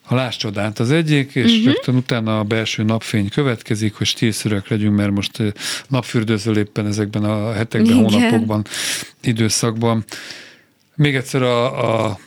A 0.08 0.15
Láss 0.15 0.38
csodát 0.38 0.80
az 0.80 0.91
egyik, 0.91 1.36
és 1.36 1.52
uh-huh. 1.52 1.65
rögtön 1.65 1.96
utána 1.96 2.39
a 2.39 2.44
belső 2.44 2.84
napfény 2.84 3.30
következik, 3.30 3.94
hogy 3.94 4.08
stílszűrök 4.08 4.68
legyünk, 4.68 4.96
mert 4.96 5.12
most 5.12 5.41
napfürdőzöl 5.88 6.58
éppen 6.58 6.88
ezekben 6.88 7.24
a 7.24 7.54
hetekben, 7.54 7.98
Igen. 7.98 8.10
hónapokban, 8.10 8.65
időszakban. 9.22 10.04
Még 10.96 11.15
egyszer 11.15 11.41
a, 11.41 12.06
a, 12.06 12.20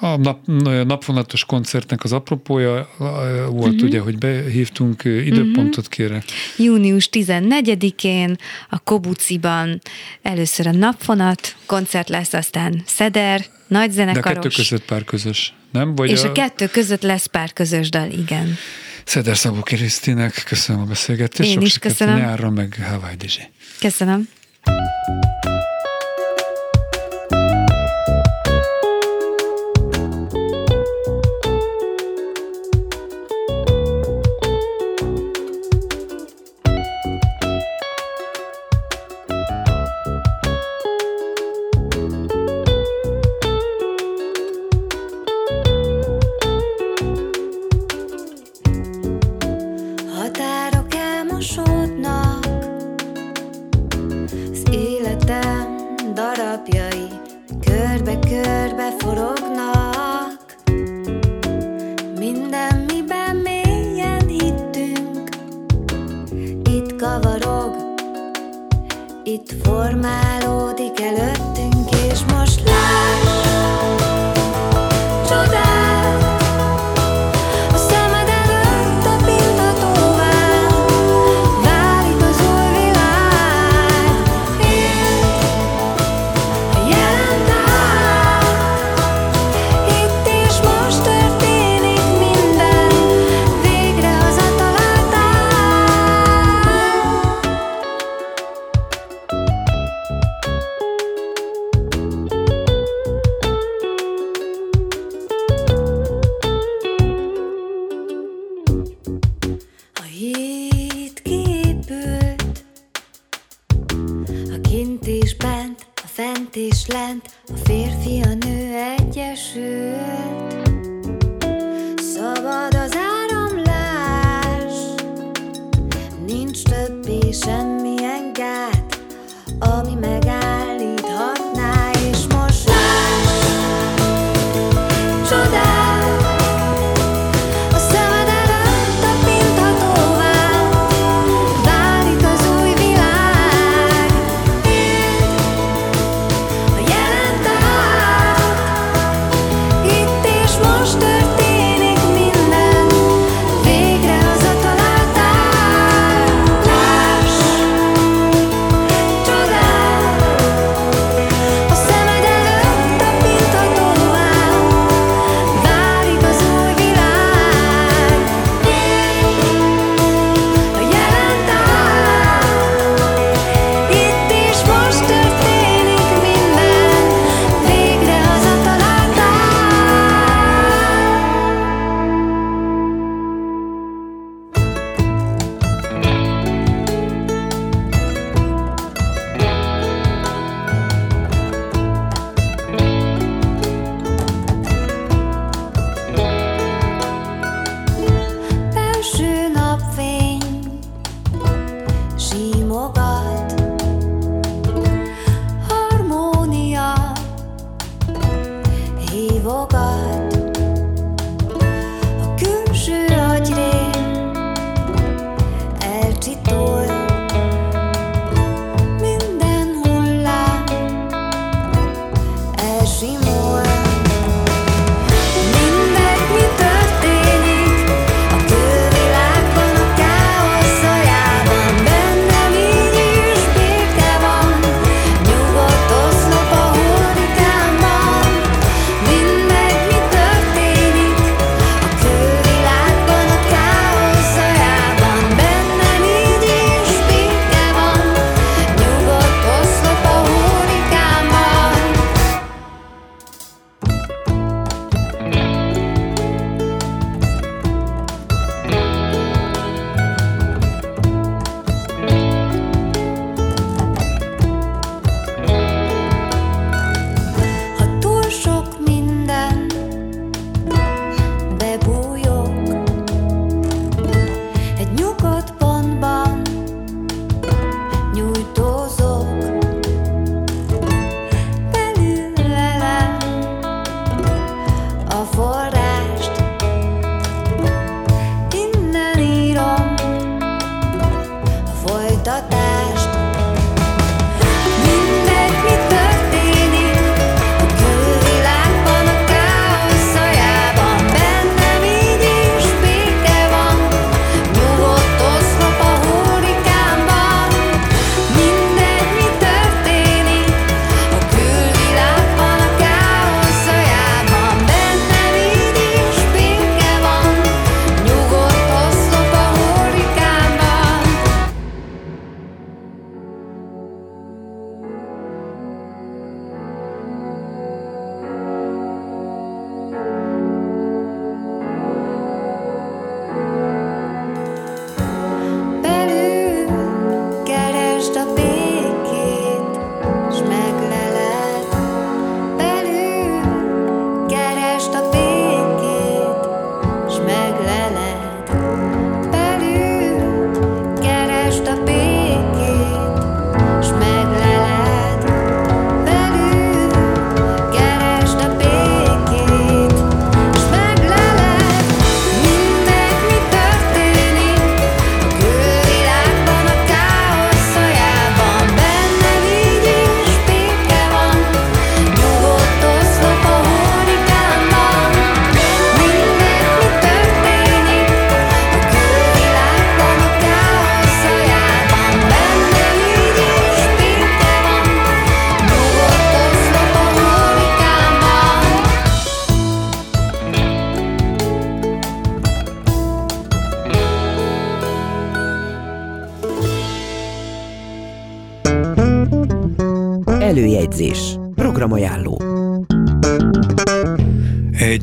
a 0.00 0.16
nap, 0.16 0.38
napvonatos 0.86 1.44
koncertnek 1.44 2.04
az 2.04 2.12
apropója 2.12 2.88
volt, 2.98 3.50
Mhm. 3.50 3.58
uh-huh. 3.58 3.82
ugye, 3.82 4.00
hogy 4.00 4.18
behívtunk 4.18 5.04
időpontot, 5.04 5.88
kérek. 5.88 6.24
Június 6.56 7.08
14-én 7.12 8.36
a 8.70 8.78
Kobuciban 8.78 9.80
először 10.22 10.66
a 10.66 10.72
napfonat, 10.72 11.56
koncert 11.66 12.08
lesz, 12.08 12.32
aztán 12.32 12.82
Szeder, 12.86 13.44
De 13.68 13.78
a 14.14 14.20
kettő 14.20 14.48
között 14.48 14.84
pár 14.84 15.04
közös, 15.04 15.54
nem? 15.70 15.94
Vagy 15.94 16.10
És 16.10 16.22
a 16.22 16.32
kettő 16.32 16.66
között 16.66 17.02
lesz 17.02 17.26
pár 17.26 17.52
közös 17.52 17.88
dal, 17.88 18.10
igen. 18.10 18.56
Szeder 19.04 19.36
Szabó 19.36 19.60
Krisztinek 19.60 20.42
köszönöm 20.46 20.82
a 20.82 20.84
beszélgetést. 20.84 21.48
Én 21.48 21.54
Sok 21.54 21.64
is 21.64 21.78
köszönöm. 21.78 22.16
Nyárra, 22.16 22.50
meg 22.50 22.86
Hawaii 22.90 23.16
Dizsi. 23.16 23.42
Köszönöm. 23.80 24.28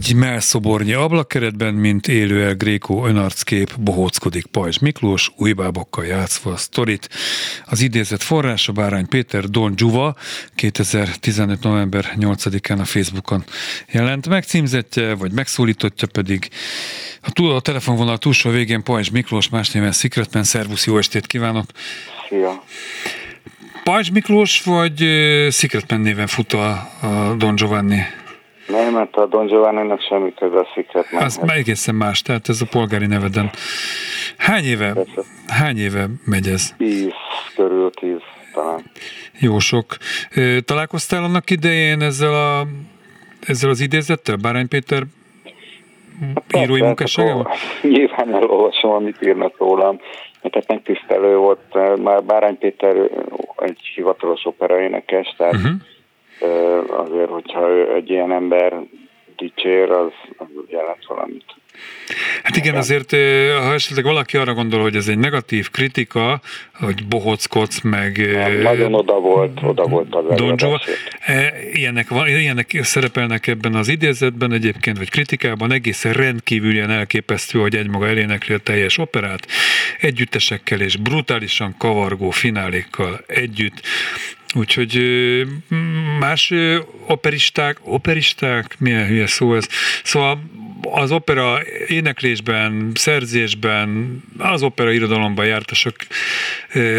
Egy 0.05 0.15
melszobornyi 0.15 0.93
ablakkeretben, 0.93 1.73
mint 1.73 2.07
élő 2.07 2.43
el 2.43 2.55
Gréko 2.55 3.07
önarckép, 3.07 3.79
bohóckodik 3.79 4.45
Pajzs 4.45 4.77
Miklós, 4.77 5.31
újbábokkal 5.35 6.05
játszva 6.05 6.51
a 6.51 6.57
sztorit. 6.57 7.09
Az 7.65 7.81
idézet 7.81 8.23
forrása 8.23 8.71
Bárány 8.71 9.07
Péter 9.07 9.43
Don 9.43 9.73
Giuva 9.75 10.15
2015. 10.55 11.63
november 11.63 12.13
8-án 12.19 12.79
a 12.79 12.85
Facebookon 12.85 13.43
jelent 13.91 14.29
meg, 14.29 14.43
címzetje 14.43 15.13
vagy 15.13 15.31
megszólítottja 15.31 16.07
pedig 16.07 16.49
a, 17.21 17.31
túl, 17.31 17.51
a 17.51 17.59
telefonvonal 17.59 18.17
túlsó 18.17 18.49
végén 18.49 18.83
Pajzs 18.83 19.09
Miklós, 19.09 19.49
más 19.49 19.69
néven 19.69 19.91
Secretman, 19.91 20.43
szervusz, 20.43 20.85
jó 20.85 20.97
estét 20.97 21.27
kívánok! 21.27 21.65
Szia! 22.29 22.63
Pajzs 23.83 24.09
Miklós 24.09 24.61
vagy 24.63 24.97
Secretman 25.51 26.01
néven 26.01 26.27
fut 26.27 26.53
a, 26.53 26.69
a 27.01 27.35
Don 27.37 27.55
Giovanni? 27.55 27.99
Nem, 28.67 28.93
mert 28.93 29.15
a 29.15 29.25
Don 29.25 29.45
Giovanni-nak 29.45 30.01
semmi 30.01 30.33
köze 30.33 30.59
a 30.59 30.67
Secretman. 30.75 31.23
Az 31.23 31.37
már 31.37 31.57
egészen 31.57 31.95
más, 31.95 32.21
tehát 32.21 32.49
ez 32.49 32.61
a 32.61 32.65
polgári 32.71 33.05
neveden. 33.05 33.49
Hány 34.37 34.63
éve, 34.63 34.93
hány 35.47 35.77
éve 35.77 36.05
megy 36.25 36.47
ez? 36.47 36.73
Tíz 36.77 37.13
körül, 37.55 37.91
tíz 37.91 38.19
talán. 38.53 38.83
Jó 39.39 39.59
sok. 39.59 39.97
Találkoztál 40.65 41.23
annak 41.23 41.49
idején 41.49 42.01
ezzel, 42.01 42.33
a, 42.33 42.67
ezzel 43.47 43.69
az 43.69 43.79
idézettel, 43.79 44.35
Bárány 44.35 44.67
Péter 44.67 45.03
írói 46.57 46.67
Persze, 46.67 46.85
munkásságával? 46.85 47.39
akkor 47.41 47.57
Nyilván 47.81 48.33
elolvasom, 48.33 48.91
amit 48.91 49.21
írnak 49.21 49.57
rólam. 49.57 49.99
Tehát 50.41 50.67
megtisztelő 50.67 51.35
volt, 51.35 51.99
már 52.03 52.23
Bárány 52.23 52.57
Péter 52.57 52.95
egy 53.57 53.79
hivatalos 53.95 54.45
operaénekes, 54.45 55.35
tehát 55.37 55.53
Uh-huh. 55.53 55.71
Azért, 56.97 57.29
hogyha 57.29 57.93
egy 57.95 58.09
ilyen 58.09 58.31
ember 58.31 58.73
dicsér, 59.37 59.91
az, 59.91 60.11
az 60.37 60.47
jelent 60.67 61.05
valamit. 61.07 61.45
Hát 62.43 62.55
igen, 62.55 62.75
azért, 62.75 63.11
ha 63.65 63.73
esetleg 63.73 64.03
valaki 64.05 64.37
arra 64.37 64.53
gondol, 64.53 64.81
hogy 64.81 64.95
ez 64.95 65.07
egy 65.07 65.17
negatív 65.17 65.69
kritika, 65.71 66.41
hogy 66.73 67.05
bohockodsz, 67.07 67.81
meg... 67.81 68.17
ö, 68.17 68.61
Nagyon 68.61 68.93
oda 68.93 69.19
volt, 69.19 69.59
oda 69.63 69.83
volt 69.87 70.15
az 70.15 70.23
Don 70.25 70.35
Giova. 70.35 70.53
előadásért. 70.57 71.17
E, 71.19 71.53
Ilyenek, 71.73 72.09
van, 72.09 72.27
ilyenek 72.27 72.79
szerepelnek 72.81 73.47
ebben 73.47 73.75
az 73.75 73.87
idézetben 73.87 74.51
egyébként, 74.51 74.97
vagy 74.97 75.09
kritikában 75.09 75.71
egészen 75.71 76.13
rendkívül 76.13 76.71
ilyen 76.71 76.91
elképesztő, 76.91 77.59
hogy 77.59 77.75
egymaga 77.75 78.07
elénekli 78.07 78.53
a 78.53 78.57
teljes 78.57 78.97
operát, 78.97 79.47
együttesekkel 80.01 80.81
és 80.81 80.97
brutálisan 80.97 81.75
kavargó 81.77 82.29
finálékkal 82.29 83.19
együtt. 83.27 83.81
Úgyhogy 84.53 85.01
más 86.19 86.53
operisták, 87.07 87.77
operisták, 87.81 88.75
milyen 88.79 89.07
hülye 89.07 89.27
szó 89.27 89.55
ez. 89.55 89.67
Szóval 90.03 90.43
az 90.81 91.11
opera 91.11 91.59
éneklésben, 91.87 92.91
szerzésben, 92.93 94.21
az 94.37 94.63
opera 94.63 94.91
irodalomban 94.91 95.45
jártasok, 95.45 95.95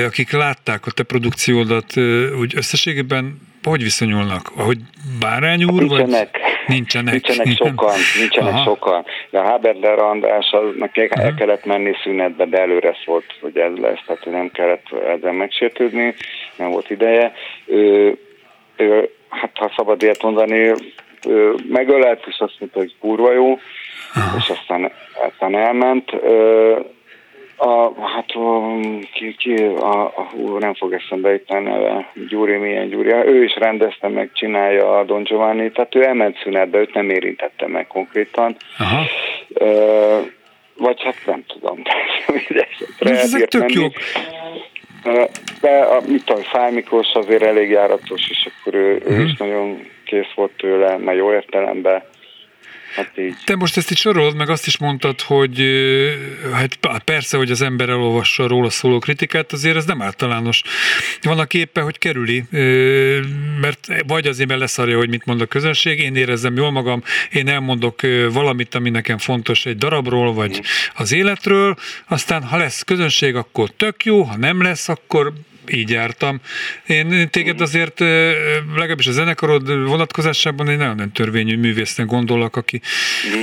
akik 0.07 0.31
látták 0.31 0.87
a 0.87 0.91
te 0.91 1.03
produkciódat, 1.03 1.97
úgy 2.39 2.53
összességében 2.57 3.41
hogy 3.71 3.83
viszonyulnak? 3.83 4.51
Ahogy 4.57 4.79
Bárány 5.21 5.65
úr? 5.65 5.83
Nincsenek. 5.83 6.31
Vagy? 6.33 6.53
Nincsenek. 6.67 7.13
Nincsenek 7.13 7.57
sokan, 7.57 7.95
nincsenek 8.19 8.53
Aha. 8.53 8.63
sokan. 8.65 9.05
De 9.31 9.39
a 9.39 9.43
Haberler 9.43 9.99
András, 9.99 10.51
aznak 10.51 10.97
el 10.97 11.09
Aha. 11.11 11.35
kellett 11.35 11.65
menni 11.65 11.93
szünetbe, 12.03 12.45
de 12.45 12.59
előre 12.59 12.97
szólt, 13.05 13.25
hogy 13.41 13.57
ez 13.57 13.77
lesz, 13.77 14.01
tehát 14.07 14.23
hogy 14.23 14.33
nem 14.33 14.51
kellett 14.53 14.87
ezzel 15.17 15.33
megsértődni, 15.33 16.15
nem 16.57 16.71
volt 16.71 16.91
ideje. 16.91 17.33
Ő, 17.67 18.15
ő, 18.77 19.11
hát 19.29 19.51
ha 19.55 19.73
szabad 19.77 20.03
ilyet 20.03 20.23
mondani, 20.23 20.73
ő 21.29 21.55
megölelt, 21.69 22.25
és 22.27 22.37
azt 22.39 22.57
mondta, 22.59 22.79
hogy 22.79 22.95
kurva 23.01 23.33
jó, 23.33 23.59
és 24.39 24.49
aztán, 24.49 24.93
aztán 25.29 25.57
elment. 25.57 26.13
Ö, 26.13 26.79
a, 27.57 27.93
hát 28.07 28.27
ki, 29.13 29.35
ki 29.39 29.55
a, 29.65 30.05
a, 30.05 30.29
hú, 30.33 30.57
nem 30.59 30.75
fog 30.75 30.93
eszembe 30.93 31.31
jutni 31.31 31.55
a 31.57 31.61
neve, 31.61 32.11
Gyuri, 32.29 32.57
milyen 32.57 32.89
Gyuri, 32.89 33.13
ő 33.13 33.45
is 33.45 33.57
rendezte 33.57 34.09
meg, 34.09 34.31
csinálja 34.35 34.99
a 34.99 35.05
Don 35.05 35.23
Giovanni, 35.23 35.71
tehát 35.71 35.95
ő 35.95 36.05
elment 36.05 36.39
szünetbe, 36.43 36.79
őt 36.79 36.95
nem 36.95 37.11
érintette 37.11 37.67
meg 37.69 37.87
konkrétan. 37.87 38.57
Aha. 38.79 39.03
Ö, 39.55 40.19
vagy 40.77 41.03
hát 41.03 41.17
nem 41.27 41.45
tudom. 41.47 41.83
De 42.49 42.67
ezek 43.11 43.31
elbírt 43.33 43.51
tök 43.51 43.61
menni. 43.61 43.73
jók. 43.75 43.93
De 45.61 45.79
a, 45.79 46.01
mit 46.07 46.25
tudom, 46.25 46.43
Fáj 46.43 46.73
Miklós 46.73 47.13
azért 47.15 47.43
elég 47.43 47.71
járatos, 47.71 48.31
és 48.31 48.49
akkor 48.61 48.75
ő, 48.75 49.03
ő 49.07 49.13
Mhm. 49.15 49.25
is 49.25 49.37
nagyon 49.37 49.87
kész 50.05 50.33
volt 50.35 50.53
tőle, 50.57 50.97
mert 50.97 51.19
jó 51.19 51.33
értelemben. 51.33 52.03
Hát 52.95 53.19
így. 53.19 53.35
Te 53.45 53.57
most 53.57 53.77
ezt 53.77 53.91
itt 53.91 53.97
sorolod, 53.97 54.37
meg 54.37 54.49
azt 54.49 54.67
is 54.67 54.79
mondtad, 54.79 55.21
hogy 55.21 55.61
ö, 55.61 56.11
hát 56.53 56.79
persze, 57.05 57.37
hogy 57.37 57.51
az 57.51 57.61
ember 57.61 57.89
elolvassa 57.89 58.43
a 58.43 58.49
róla 58.49 58.71
szóló 58.71 58.99
kritikát, 58.99 59.53
azért 59.53 59.77
ez 59.77 59.85
nem 59.85 60.03
általános. 60.03 60.63
Van, 61.23 61.39
aki 61.39 61.59
éppen, 61.59 61.85
hogy 61.85 61.99
kerüli, 61.99 62.45
mert 63.61 63.87
vagy 64.07 64.27
azért, 64.27 64.49
mert 64.49 64.61
leszarja, 64.61 64.97
hogy 64.97 65.09
mit 65.09 65.25
mond 65.25 65.41
a 65.41 65.47
közönség, 65.47 65.99
én 65.99 66.17
érezzem 66.17 66.57
jól 66.57 66.71
magam, 66.71 67.03
én 67.31 67.49
elmondok 67.49 68.01
valamit, 68.33 68.75
ami 68.75 68.91
nekem 68.91 69.19
fontos 69.19 69.67
egy 69.67 69.77
darabról, 69.77 70.33
vagy 70.33 70.61
az 70.95 71.13
életről, 71.13 71.77
aztán 72.07 72.43
ha 72.43 72.57
lesz 72.57 72.83
közönség, 72.83 73.35
akkor 73.35 73.71
tök 73.71 74.05
jó, 74.05 74.23
ha 74.23 74.37
nem 74.37 74.63
lesz, 74.63 74.89
akkor 74.89 75.33
így 75.71 75.91
jártam. 75.91 76.41
Én 76.87 77.29
téged 77.31 77.61
azért, 77.61 78.01
legalábbis 78.77 79.07
a 79.07 79.13
zenekarod 79.13 79.87
vonatkozásában 79.89 80.69
egy 80.69 80.77
nagyon 80.77 81.13
törvényű 81.13 81.57
művésznek 81.57 82.07
gondolok, 82.07 82.57
aki 82.57 82.81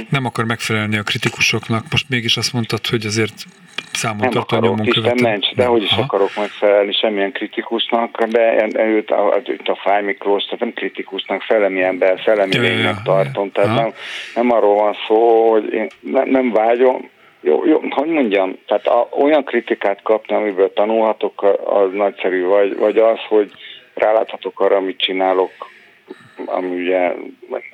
nem 0.09 0.25
akar 0.25 0.45
megfelelni 0.45 0.97
a 0.97 1.03
kritikusoknak. 1.03 1.85
Most 1.91 2.09
mégis 2.09 2.37
azt 2.37 2.53
mondtad, 2.53 2.87
hogy 2.87 3.05
azért 3.05 3.45
számon 3.93 4.19
Nem 4.19 4.29
tartó 4.29 4.57
akarok, 4.57 4.77
nyomon 4.77 4.85
Isten 4.85 5.17
ments, 5.21 5.53
de 5.55 5.65
hogy 5.65 5.83
is 5.83 5.91
Aha. 5.91 6.01
akarok 6.01 6.35
megfelelni 6.35 6.93
semmilyen 6.93 7.31
kritikusnak, 7.31 8.23
de 8.23 8.67
őt 8.73 9.09
a, 9.09 9.41
őt 9.45 9.67
a 9.67 9.79
Fáj 9.83 10.03
Miklós, 10.03 10.43
tehát 10.43 10.59
nem 10.59 10.73
kritikusnak, 10.73 11.45
szellemi 11.47 11.83
ember, 11.83 12.21
szellemi 12.25 12.57
lénynek 12.57 13.01
tartom, 13.03 13.51
tehát 13.51 13.69
Aha. 13.69 13.81
nem, 13.81 13.93
nem 14.35 14.51
arról 14.51 14.75
van 14.75 14.95
szó, 15.07 15.51
hogy 15.51 15.73
én 15.73 15.87
ne, 15.99 16.23
nem 16.23 16.51
vágyom, 16.51 17.09
jó, 17.41 17.65
jó, 17.65 17.81
hogy 17.89 18.07
mondjam, 18.07 18.57
tehát 18.65 18.87
a, 18.87 19.07
olyan 19.11 19.43
kritikát 19.43 20.01
kapni, 20.03 20.35
amiből 20.35 20.73
tanulhatok, 20.73 21.43
az 21.65 21.91
nagyszerű, 21.93 22.43
vagy, 22.43 22.77
vagy 22.77 22.97
az, 22.97 23.19
hogy 23.27 23.51
ráláthatok 23.93 24.59
arra, 24.59 24.75
amit 24.75 24.99
csinálok, 24.99 25.51
ami 26.45 26.67
ugye 26.67 27.13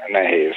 nehéz. 0.08 0.54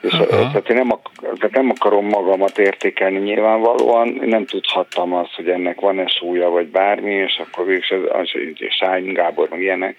És 0.00 0.12
tehát 0.28 0.68
én 0.68 0.76
nem, 0.76 0.90
ak- 0.90 1.20
tehát 1.20 1.50
nem 1.50 1.70
akarom 1.70 2.06
magamat 2.06 2.58
értékelni 2.58 3.18
nyilvánvalóan, 3.18 4.08
én 4.08 4.28
nem 4.28 4.44
tudhattam 4.44 5.14
azt, 5.14 5.34
hogy 5.34 5.48
ennek 5.48 5.80
van-e 5.80 6.06
súlya, 6.06 6.48
vagy 6.48 6.66
bármi, 6.66 7.12
és 7.12 7.38
akkor 7.38 7.66
végül 7.66 8.08
az, 8.08 8.20
az, 8.20 8.30
és 8.54 8.74
Sány 8.74 9.12
Gábor, 9.12 9.48
meg 9.50 9.60
ilyenek, 9.60 9.96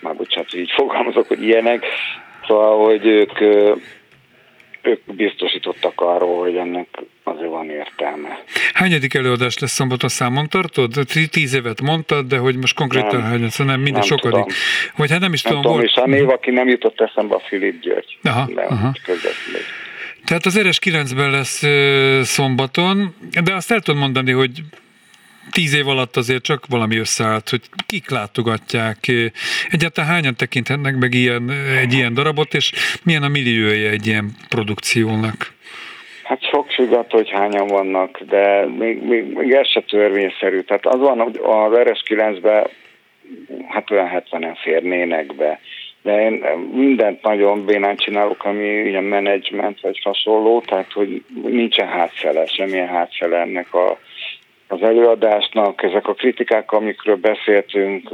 már 0.00 0.14
bocsánat, 0.16 0.50
hogy 0.50 0.60
így 0.60 0.72
fogalmazok, 0.76 1.28
hogy 1.28 1.42
ilyenek, 1.42 1.84
szóval, 2.46 2.84
hogy 2.84 3.06
ők, 3.06 3.40
ők 4.82 5.00
biztosítottak 5.14 6.00
arról, 6.00 6.38
hogy 6.40 6.56
ennek 6.56 6.86
azért 7.22 7.48
van 7.50 7.70
értelme. 7.70 8.42
Hányadik 8.72 9.14
előadás 9.14 9.58
lesz 9.58 9.70
szombaton 9.70 10.08
számon 10.08 10.48
tartod? 10.48 10.92
Tí- 11.12 11.30
Tíz 11.30 11.54
évet 11.54 11.80
mondtad, 11.80 12.26
de 12.26 12.38
hogy 12.38 12.56
most 12.56 12.74
konkrétan 12.76 13.20
Nem. 13.20 13.22
hányat, 13.22 13.58
nem, 13.58 13.66
minden 13.66 13.92
Nem 13.92 14.02
sokadik. 14.02 14.30
tudom. 14.30 14.48
Vagy 14.96 15.10
hát 15.10 15.20
nem 15.20 15.32
is 15.32 15.42
Nem 15.42 15.52
tudom, 15.52 15.70
tudom, 15.72 15.86
és 15.86 15.94
a 15.94 16.00
volt. 16.00 16.18
név, 16.18 16.28
aki 16.28 16.50
nem 16.50 16.68
jutott 16.68 17.00
eszembe, 17.00 17.34
a 17.34 17.40
Filip 17.48 17.80
György. 17.80 18.18
Aha, 18.22 18.50
de 18.54 18.62
aha. 18.62 18.92
közvetlenül. 19.04 19.60
Tehát 20.24 20.46
az 20.46 20.56
Eres 20.56 20.78
9-ben 20.84 21.30
lesz 21.30 21.62
ö, 21.62 22.20
szombaton, 22.22 23.14
de 23.44 23.54
azt 23.54 23.70
el 23.70 23.80
tudom 23.80 24.00
mondani, 24.00 24.32
hogy 24.32 24.50
tíz 25.50 25.74
év 25.74 25.88
alatt 25.88 26.16
azért 26.16 26.42
csak 26.42 26.66
valami 26.68 26.96
összeállt, 26.96 27.48
hogy 27.48 27.60
kik 27.86 28.10
látogatják, 28.10 28.98
egyáltalán 29.68 30.10
hányan 30.10 30.34
tekinthetnek 30.36 30.96
meg 30.96 31.14
ilyen, 31.14 31.50
egy 31.80 31.92
ilyen 31.92 32.14
darabot, 32.14 32.54
és 32.54 32.72
milyen 33.04 33.22
a 33.22 33.28
milliója 33.28 33.90
egy 33.90 34.06
ilyen 34.06 34.30
produkciónak. 34.48 35.56
Hát 36.28 36.42
sok 36.50 36.70
függ 36.70 36.92
attól, 36.92 37.20
hogy 37.20 37.30
hányan 37.30 37.66
vannak, 37.66 38.20
de 38.20 38.66
még, 38.78 39.02
még, 39.02 39.32
még 39.32 39.52
ez 39.52 39.68
se 39.68 39.80
törvényszerű. 39.80 40.60
Tehát 40.60 40.86
az 40.86 40.98
van, 40.98 41.18
hogy 41.18 41.40
az 41.42 41.72
RS9-ben 41.72 42.66
hát 43.68 43.90
olyan 43.90 44.10
70-en 44.14 44.56
férnének 44.62 45.34
be. 45.34 45.60
De 46.02 46.22
én 46.22 46.44
mindent 46.72 47.22
nagyon 47.22 47.64
bénán 47.64 47.96
csinálok, 47.96 48.44
ami 48.44 48.66
ilyen 48.66 49.04
menedzsment 49.04 49.80
vagy 49.80 50.00
hasonló, 50.02 50.60
tehát 50.60 50.92
hogy 50.92 51.22
nincsen 51.42 51.88
hátszele, 51.88 52.46
semmilyen 52.46 52.88
hátszele 52.88 53.38
ennek 53.38 53.74
a, 53.74 53.98
az 54.68 54.82
előadásnak. 54.82 55.82
Ezek 55.82 56.08
a 56.08 56.14
kritikák, 56.14 56.72
amikről 56.72 57.16
beszéltünk, 57.16 58.10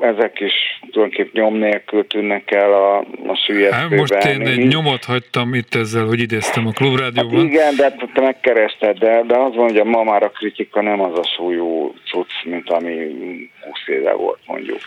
ezek 0.00 0.40
is 0.40 0.52
tulajdonképpen 0.90 1.42
nyom 1.42 1.54
nélkül 1.54 2.06
tűnnek 2.06 2.50
el 2.50 2.72
a, 2.72 2.98
a 2.98 3.04
Hát 3.26 3.36
sülyeztőben. 3.44 3.98
most 3.98 4.24
én 4.24 4.40
egy 4.46 4.66
nyomot 4.66 5.04
hagytam 5.04 5.54
itt 5.54 5.74
ezzel, 5.74 6.04
hogy 6.04 6.20
idéztem 6.20 6.62
a 6.62 6.66
Hát 6.66 6.76
klubrádióban. 6.76 7.44
igen, 7.46 7.76
de 7.76 7.94
te 8.14 8.20
megkerested, 8.20 8.98
de, 8.98 9.22
de 9.26 9.36
az 9.36 9.54
van, 9.54 9.70
hogy 9.72 9.84
ma 9.84 10.02
már 10.02 10.22
a 10.22 10.30
kritika 10.30 10.82
nem 10.82 11.00
az 11.00 11.18
a 11.18 11.24
súlyú 11.36 11.94
cucc, 12.10 12.30
mint 12.44 12.70
ami 12.70 12.94
20 13.64 13.96
éve 13.96 14.12
volt 14.12 14.38
mondjuk. 14.46 14.78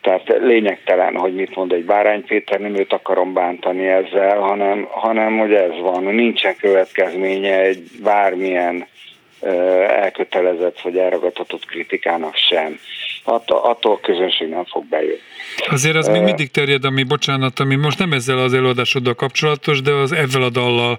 Tehát 0.00 0.22
lényegtelen, 0.40 1.16
hogy 1.16 1.34
mit 1.34 1.56
mond 1.56 1.72
egy 1.72 1.84
Bárány 1.84 2.24
Péter, 2.24 2.60
nem 2.60 2.76
őt 2.76 2.92
akarom 2.92 3.32
bántani 3.32 3.86
ezzel, 3.86 4.38
hanem, 4.38 4.86
hanem 4.90 5.38
hogy 5.38 5.52
ez 5.52 5.78
van, 5.80 6.04
nincsen 6.04 6.54
következménye 6.60 7.60
egy 7.60 7.82
bármilyen 8.02 8.86
elkötelezett 9.88 10.80
vagy 10.80 10.96
elragadtatott 10.96 11.66
kritikának 11.66 12.34
sem. 12.34 12.78
Attól, 13.24 13.58
attól 13.58 13.92
a 13.92 14.00
közönség 14.00 14.48
nem 14.48 14.64
fog 14.64 14.84
bejönni. 14.84 15.18
Azért 15.68 15.96
az 15.96 16.08
még 16.08 16.22
mindig 16.22 16.50
terjed, 16.50 16.84
ami, 16.84 17.02
bocsánat, 17.02 17.60
ami 17.60 17.74
most 17.74 17.98
nem 17.98 18.12
ezzel 18.12 18.38
az 18.38 18.54
előadásoddal 18.54 19.14
kapcsolatos, 19.14 19.82
de 19.82 19.92
az 19.92 20.12
ezzel 20.12 20.42
a 20.42 20.50
dallal 20.50 20.98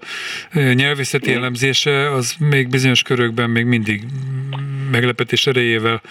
nyelvészeti 0.74 1.34
elemzése, 1.34 2.12
az 2.12 2.36
még 2.39 2.70
bizonyos 2.70 3.02
körökben 3.02 3.50
még 3.50 3.66
mindig 3.66 4.02
meglepetés 4.92 5.48
erejével. 5.48 6.02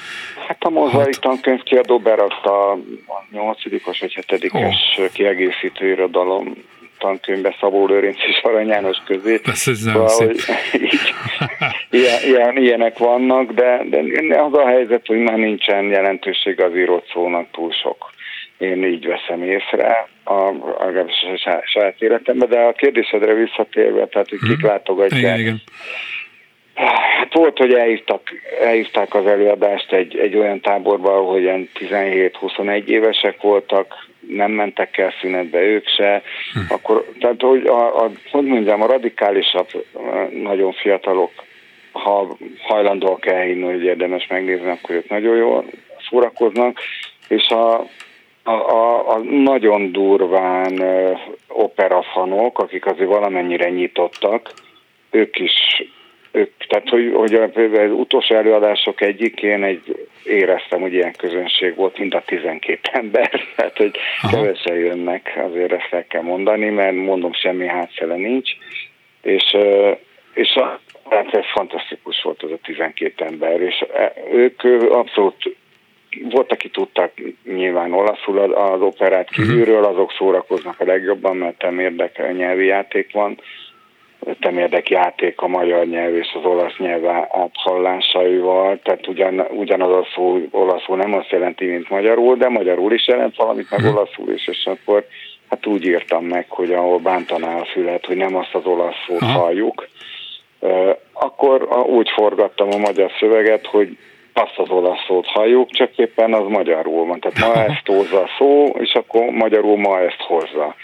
Hát 0.46 0.62
a 0.62 0.70
mozaik 0.70 1.14
tankönyv 1.14 1.62
kiadó 1.62 1.98
berakta 1.98 2.70
a 2.70 2.78
nyolcadikos 3.30 4.00
vagy 4.00 4.12
hetedikes 4.14 4.98
oh. 4.98 5.06
kiegészítő 5.12 5.90
irodalom 5.90 6.54
tankönyvbe 7.00 7.56
Szabó 7.60 7.86
Lőrinc 7.86 8.16
és 8.28 8.40
Arany 8.42 8.66
János 8.66 8.96
közé. 9.06 9.40
Ez, 9.44 9.62
ez 9.66 9.82
nem 9.82 10.06
szép. 10.06 10.30
Így, 10.72 11.00
ilyen, 11.90 12.22
ilyen, 12.24 12.56
ilyenek 12.56 12.98
vannak, 12.98 13.52
de, 13.52 13.82
de 14.28 14.40
az 14.40 14.54
a 14.54 14.66
helyzet, 14.66 15.06
hogy 15.06 15.18
már 15.18 15.36
nincsen 15.36 15.84
jelentőség 15.84 16.60
az 16.60 16.76
írott 16.76 17.08
szónak 17.12 17.46
túl 17.52 17.72
sok. 17.72 18.12
Én 18.58 18.84
így 18.84 19.06
veszem 19.06 19.42
észre 19.42 20.08
a, 20.24 20.32
a, 20.32 20.48
a 20.48 21.62
saját 21.64 22.02
életemben, 22.02 22.48
de 22.48 22.58
a 22.58 22.72
kérdésedre 22.72 23.34
visszatérve, 23.34 24.06
tehát 24.06 24.28
hogy 24.28 24.38
kik 24.38 24.60
hmm. 24.60 24.68
látogatják. 24.68 25.20
Igen, 25.20 25.38
igen. 25.38 25.62
Hát 27.18 27.32
volt, 27.32 27.58
hogy 27.58 27.72
elhívtak, 27.72 28.22
elhívták 28.60 29.14
az 29.14 29.26
előadást 29.26 29.92
egy, 29.92 30.16
egy 30.16 30.36
olyan 30.36 30.60
táborba, 30.60 31.16
ahol 31.16 31.38
ilyen 31.38 31.68
17-21 31.74 32.84
évesek 32.84 33.40
voltak, 33.40 34.08
nem 34.28 34.50
mentek 34.50 34.98
el 34.98 35.12
szünetbe 35.20 35.60
ők 35.60 35.88
se, 35.88 36.22
hm. 36.52 36.60
akkor, 36.68 37.04
tehát 37.20 37.40
hogy, 37.40 37.66
a, 37.66 38.04
a, 38.04 38.10
hogy 38.30 38.44
mondjam, 38.44 38.82
a 38.82 38.86
radikálisabb, 38.86 39.68
nagyon 40.42 40.72
fiatalok, 40.72 41.30
ha 41.92 42.36
hajlandóak 42.62 43.26
elhinni, 43.26 43.62
hogy 43.62 43.82
érdemes 43.82 44.26
megnézni, 44.26 44.68
akkor 44.68 44.94
ők 44.94 45.08
nagyon 45.08 45.36
jól 45.36 45.64
szórakoznak, 46.08 46.78
és 47.28 47.48
a, 47.48 47.86
a, 48.42 48.50
a, 48.50 49.08
a 49.08 49.18
nagyon 49.18 49.92
durván 49.92 50.82
operafanok, 51.48 52.58
akik 52.58 52.86
azért 52.86 53.08
valamennyire 53.08 53.70
nyitottak, 53.70 54.52
ők 55.10 55.38
is 55.38 55.52
ők, 56.32 56.50
tehát 56.68 56.88
hogy, 56.88 57.12
hogy 57.14 57.34
az 57.34 57.90
utolsó 57.92 58.34
előadások 58.34 59.00
egyikén 59.00 59.62
egy, 59.62 60.08
éreztem, 60.24 60.80
hogy 60.80 60.92
ilyen 60.92 61.14
közönség 61.18 61.74
volt, 61.74 61.98
mint 61.98 62.14
a 62.14 62.22
12 62.26 62.80
ember, 62.92 63.30
tehát 63.56 63.76
hogy 63.76 63.96
Aha. 64.22 64.36
kevesen 64.36 64.76
jönnek, 64.76 65.40
azért 65.50 65.72
ezt 65.72 65.88
el 65.90 66.06
kell 66.06 66.22
mondani, 66.22 66.68
mert 66.68 66.94
mondom, 66.94 67.32
semmi 67.32 67.66
hátszele 67.66 68.14
nincs, 68.14 68.50
és, 69.22 69.56
és 70.34 70.54
a, 70.54 70.80
hát 71.10 71.34
ez 71.34 71.44
fantasztikus 71.52 72.22
volt 72.22 72.42
az 72.42 72.50
a 72.50 72.58
12 72.62 73.24
ember, 73.24 73.60
és 73.60 73.84
e, 73.94 74.12
ők 74.32 74.62
abszolút 74.90 75.56
volt, 76.30 76.52
aki 76.52 76.68
tudták 76.68 77.22
nyilván 77.44 77.92
olaszul 77.92 78.38
az 78.38 78.80
operát 78.80 79.30
mhm. 79.30 79.42
kívülről, 79.42 79.84
azok 79.84 80.12
szórakoznak 80.12 80.80
a 80.80 80.84
legjobban, 80.84 81.36
mert 81.36 81.62
nem 81.62 81.78
érdekel, 81.78 82.32
nyelvi 82.32 82.66
játék 82.66 83.12
van, 83.12 83.40
temérdek 84.40 84.90
játék 84.90 85.40
a 85.40 85.48
magyar 85.48 85.86
nyelv 85.86 86.14
és 86.14 86.28
az 86.34 86.44
olasz 86.44 86.76
nyelv 86.78 87.06
áthallásaival, 87.28 88.78
tehát 88.82 89.06
ugyan, 89.06 89.46
ugyanaz 89.50 89.90
a 89.90 90.06
szó 90.14 90.38
olaszul 90.50 90.96
nem 90.96 91.14
azt 91.14 91.30
jelenti, 91.30 91.66
mint 91.66 91.90
magyarul, 91.90 92.36
de 92.36 92.48
magyarul 92.48 92.92
is 92.92 93.06
jelent 93.06 93.36
valamit, 93.36 93.70
meg 93.70 93.80
hm. 93.80 93.86
olaszul 93.86 94.32
is, 94.32 94.48
és 94.48 94.66
akkor 94.66 95.06
hát 95.48 95.66
úgy 95.66 95.84
írtam 95.84 96.24
meg, 96.24 96.46
hogy 96.48 96.72
ahol 96.72 96.98
bántaná 96.98 97.58
a 97.58 97.64
fület, 97.64 98.06
hogy 98.06 98.16
nem 98.16 98.36
azt 98.36 98.54
az 98.54 98.64
olasz 98.64 99.04
szót 99.06 99.30
halljuk, 99.30 99.88
akkor 101.12 101.68
úgy 101.86 102.10
forgattam 102.10 102.68
a 102.72 102.76
magyar 102.76 103.10
szöveget, 103.18 103.66
hogy 103.66 103.96
azt 104.42 104.58
az 104.58 104.68
olasz 104.68 105.04
szót 105.06 105.26
halljuk, 105.26 105.70
csak 105.70 105.96
éppen 105.96 106.34
az 106.34 106.48
magyarul 106.48 107.06
van. 107.06 107.20
Tehát 107.20 107.54
ma 107.54 107.64
ezt 107.72 107.86
hozza 107.86 108.20
a 108.20 108.28
szó, 108.38 108.66
és 108.66 108.92
akkor 108.92 109.30
magyarul 109.30 109.76
ma 109.76 110.00
ezt 110.00 110.20
hozza. 110.20 110.74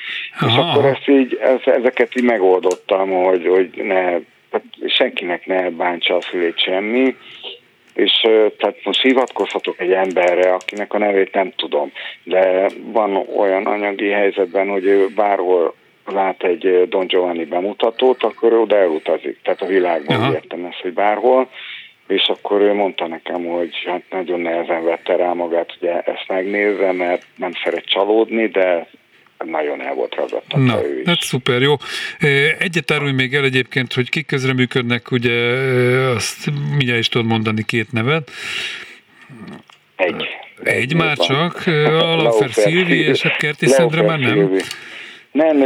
Aha. 0.41 0.51
És 0.51 0.57
akkor 0.57 0.85
ezt 0.85 1.09
így, 1.09 1.39
ezeket 1.65 2.17
így 2.17 2.25
megoldottam, 2.25 3.11
hogy, 3.11 3.47
hogy 3.47 3.71
ne, 3.85 4.19
senkinek 4.87 5.47
ne 5.47 5.71
bántsa 5.71 6.15
a 6.17 6.21
fülét 6.21 6.59
semmi, 6.59 7.17
és 7.95 8.13
tehát 8.59 8.77
most 8.85 9.03
hivatkozhatok 9.03 9.81
egy 9.81 9.93
emberre, 9.93 10.53
akinek 10.53 10.95
a 10.95 10.99
nevét 10.99 11.33
nem 11.33 11.53
tudom, 11.57 11.93
de 12.23 12.69
van 12.93 13.17
olyan 13.37 13.67
anyagi 13.67 14.09
helyzetben, 14.09 14.69
hogy 14.69 14.85
ő 14.85 15.07
bárhol 15.15 15.75
lát 16.07 16.43
egy 16.43 16.89
Don 16.89 17.07
Giovanni 17.07 17.45
bemutatót, 17.45 18.23
akkor 18.23 18.53
oda 18.53 18.77
elutazik. 18.77 19.39
Tehát 19.43 19.63
a 19.63 19.67
világban 19.67 20.17
Aha. 20.17 20.33
értem 20.33 20.65
ezt, 20.65 20.81
hogy 20.81 20.93
bárhol 20.93 21.49
és 22.07 22.29
akkor 22.29 22.61
ő 22.61 22.73
mondta 22.73 23.07
nekem, 23.07 23.45
hogy 23.45 23.75
hát 23.87 24.03
nagyon 24.11 24.41
nehezen 24.41 24.85
vette 24.85 25.17
rá 25.17 25.33
magát, 25.33 25.77
hogy 25.79 25.89
ezt 25.89 26.25
megnézze, 26.29 26.93
mert 26.93 27.27
nem 27.37 27.53
szeret 27.65 27.85
csalódni, 27.85 28.49
de 28.49 28.89
nagyon 29.45 29.81
el 29.83 29.95
volt 29.95 30.15
ragadtatva 30.15 30.59
Na, 30.59 30.85
ő 30.85 31.01
is. 31.01 31.07
Hát 31.07 31.21
szuper, 31.21 31.63
jó. 31.63 31.75
Egyet 32.59 32.91
árulj 32.91 33.13
még 33.13 33.35
el 33.35 33.45
egyébként, 33.45 33.93
hogy 33.93 34.09
kik 34.09 34.27
közreműködnek, 34.27 35.11
ugye 35.11 35.33
azt 36.15 36.51
mindjárt 36.71 37.01
is 37.01 37.09
tudod 37.09 37.27
mondani 37.27 37.65
két 37.65 37.93
nevet. 37.93 38.31
Egy. 39.97 40.27
Egy 40.63 40.95
már 40.95 41.17
van. 41.17 41.27
csak, 41.27 41.67
Alafer 41.87 42.51
Szilvi, 42.51 42.99
és 42.99 43.23
hát 43.23 43.37
Kerti 43.37 43.67
Szendre 43.67 44.03
már 44.03 44.19
nem. 44.19 44.59
Nem, 45.33 45.63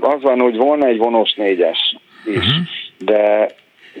az 0.00 0.22
van, 0.22 0.38
hogy 0.38 0.56
volna 0.56 0.86
egy 0.86 0.96
vonós 0.96 1.34
négyes 1.34 1.96
is, 2.24 2.36
uh-huh. 2.36 2.66
de 2.98 3.54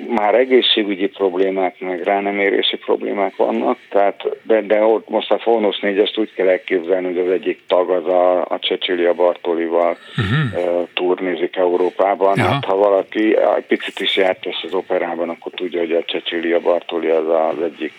már 0.08 0.34
egészségügyi 0.34 1.06
problémák, 1.06 1.80
meg 1.80 2.02
rá 2.02 2.20
nem 2.20 2.38
érési 2.38 2.76
problémák 2.76 3.36
vannak, 3.36 3.78
tehát, 3.88 4.22
de, 4.42 4.60
de 4.60 4.82
ott 4.82 5.08
most 5.08 5.30
a 5.30 5.38
Fónusz 5.38 5.80
4 5.80 6.12
úgy 6.16 6.32
kell 6.34 6.48
elképzelni, 6.48 7.06
hogy 7.06 7.18
az 7.18 7.32
egyik 7.32 7.60
tag 7.66 7.90
az 7.90 8.06
a, 8.06 8.40
a 8.40 8.58
Cecilia 8.58 9.14
Bartolival 9.14 9.96
uh-huh. 10.16 10.64
uh, 10.64 10.88
turnézik 10.94 11.56
Európában. 11.56 12.36
Ja. 12.36 12.44
Hát 12.44 12.64
ha 12.64 12.76
valaki 12.76 13.36
egy 13.56 13.66
picit 13.66 14.00
is 14.00 14.16
járt 14.16 14.46
az 14.62 14.74
operában, 14.74 15.28
akkor 15.28 15.52
tudja, 15.52 15.80
hogy 15.80 15.92
a 15.92 16.02
Cecilia 16.04 16.60
Bartoli 16.60 17.08
az 17.08 17.28
az 17.28 17.62
egyik 17.62 17.92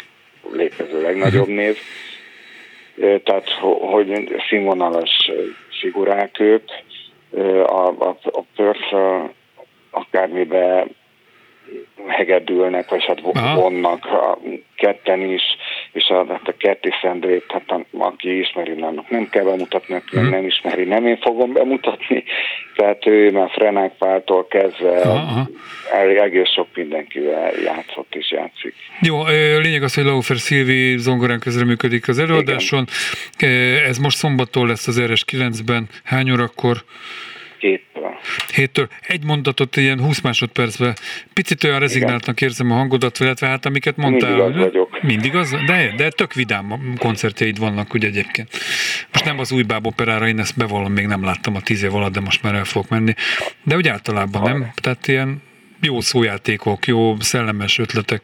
létező 0.52 1.02
legnagyobb 1.02 1.48
uh-huh. 1.48 1.56
név. 1.56 1.78
Tehát, 3.24 3.50
hogy 3.80 4.36
színvonalas 4.50 5.32
figurák 5.80 6.40
ők, 6.40 6.64
a, 7.66 7.88
a, 7.88 8.18
a 8.24 8.42
Perth 8.56 8.96
akármibe 9.92 10.88
hegedülnek, 12.08 12.90
vagy 12.90 13.06
hát 13.06 13.22
vonnak 13.56 14.06
a 14.06 14.38
ketten 14.76 15.22
is, 15.22 15.42
és 15.92 16.08
a, 16.08 16.26
hát 16.30 16.48
a 16.48 16.54
Kerti 16.58 16.90
Szendrét, 17.02 17.44
hát 17.48 17.70
a, 17.72 17.86
aki 17.98 18.40
ismeri, 18.40 18.74
nem, 18.74 19.06
nem 19.10 19.30
kell 19.30 19.44
bemutatni, 19.44 19.96
aki 19.96 20.18
hmm. 20.18 20.30
nem 20.30 20.46
ismeri, 20.46 20.84
nem 20.84 21.06
én 21.08 21.18
fogom 21.18 21.54
bemutatni, 21.54 22.24
tehát 22.76 23.06
ő 23.06 23.32
már 23.32 23.50
Frenák 23.50 23.98
Páltól 23.98 24.48
kezdve 24.48 25.02
Aha. 25.02 25.50
egész 26.24 26.50
sok 26.50 26.68
mindenkivel 26.76 27.52
játszott 27.64 28.16
és 28.16 28.32
játszik. 28.32 28.74
Jó, 29.02 29.24
lényeg 29.62 29.84
az, 29.84 29.94
hogy 29.94 30.04
Laufer 30.04 30.38
Szilvi 30.38 30.98
zongorán 30.98 31.40
közreműködik 31.40 32.08
az 32.08 32.20
előadáson. 32.20 32.86
Igen. 33.38 33.84
Ez 33.86 33.98
most 33.98 34.18
szombattól 34.18 34.68
lesz 34.68 34.88
az 34.88 35.02
RS9-ben. 35.02 35.90
Hány 36.04 36.32
órakor? 36.32 36.78
Héttől. 37.66 38.20
Héttől. 38.54 38.88
Egy 39.02 39.24
mondatot 39.24 39.76
ilyen 39.76 40.00
20 40.00 40.22
másodpercben. 40.22 40.96
Picit 41.34 41.64
olyan 41.64 41.80
rezignáltnak 41.80 42.42
érzem 42.42 42.72
a 42.72 42.76
hangodat, 42.76 43.20
illetve 43.20 43.48
hát 43.48 43.66
amiket 43.66 43.98
mondtál. 43.98 44.36
Mindig 44.36 44.56
az 44.56 44.64
vagyok. 44.64 45.02
Mindig 45.02 45.36
az? 45.36 45.50
De, 45.66 45.94
de 45.98 46.10
tök 46.10 46.34
vidám 46.34 46.96
koncertjeid 46.98 47.60
vannak 47.60 47.94
ugye 47.94 48.08
egyébként. 48.08 48.50
Most 49.12 49.26
nem 49.26 49.40
az 49.40 49.52
új 49.52 49.64
báb 49.64 49.88
operára, 49.88 50.28
én 50.28 50.40
ezt 50.40 50.58
bevallom, 50.58 50.94
még 50.94 51.06
nem 51.06 51.24
láttam 51.24 51.56
a 51.56 51.62
tíz 51.62 51.84
év 51.84 51.96
alatt, 51.96 52.12
de 52.14 52.20
most 52.20 52.44
már 52.44 52.56
el 52.56 52.66
fogok 52.66 52.90
menni. 52.90 53.14
De 53.64 53.76
úgy 53.76 53.88
általában 53.88 54.42
nem? 54.42 54.72
Tehát 54.76 55.08
ilyen 55.08 55.42
jó 55.82 56.02
szójátékok, 56.02 56.88
jó 56.88 57.20
szellemes 57.20 57.78
ötletek. 57.78 58.22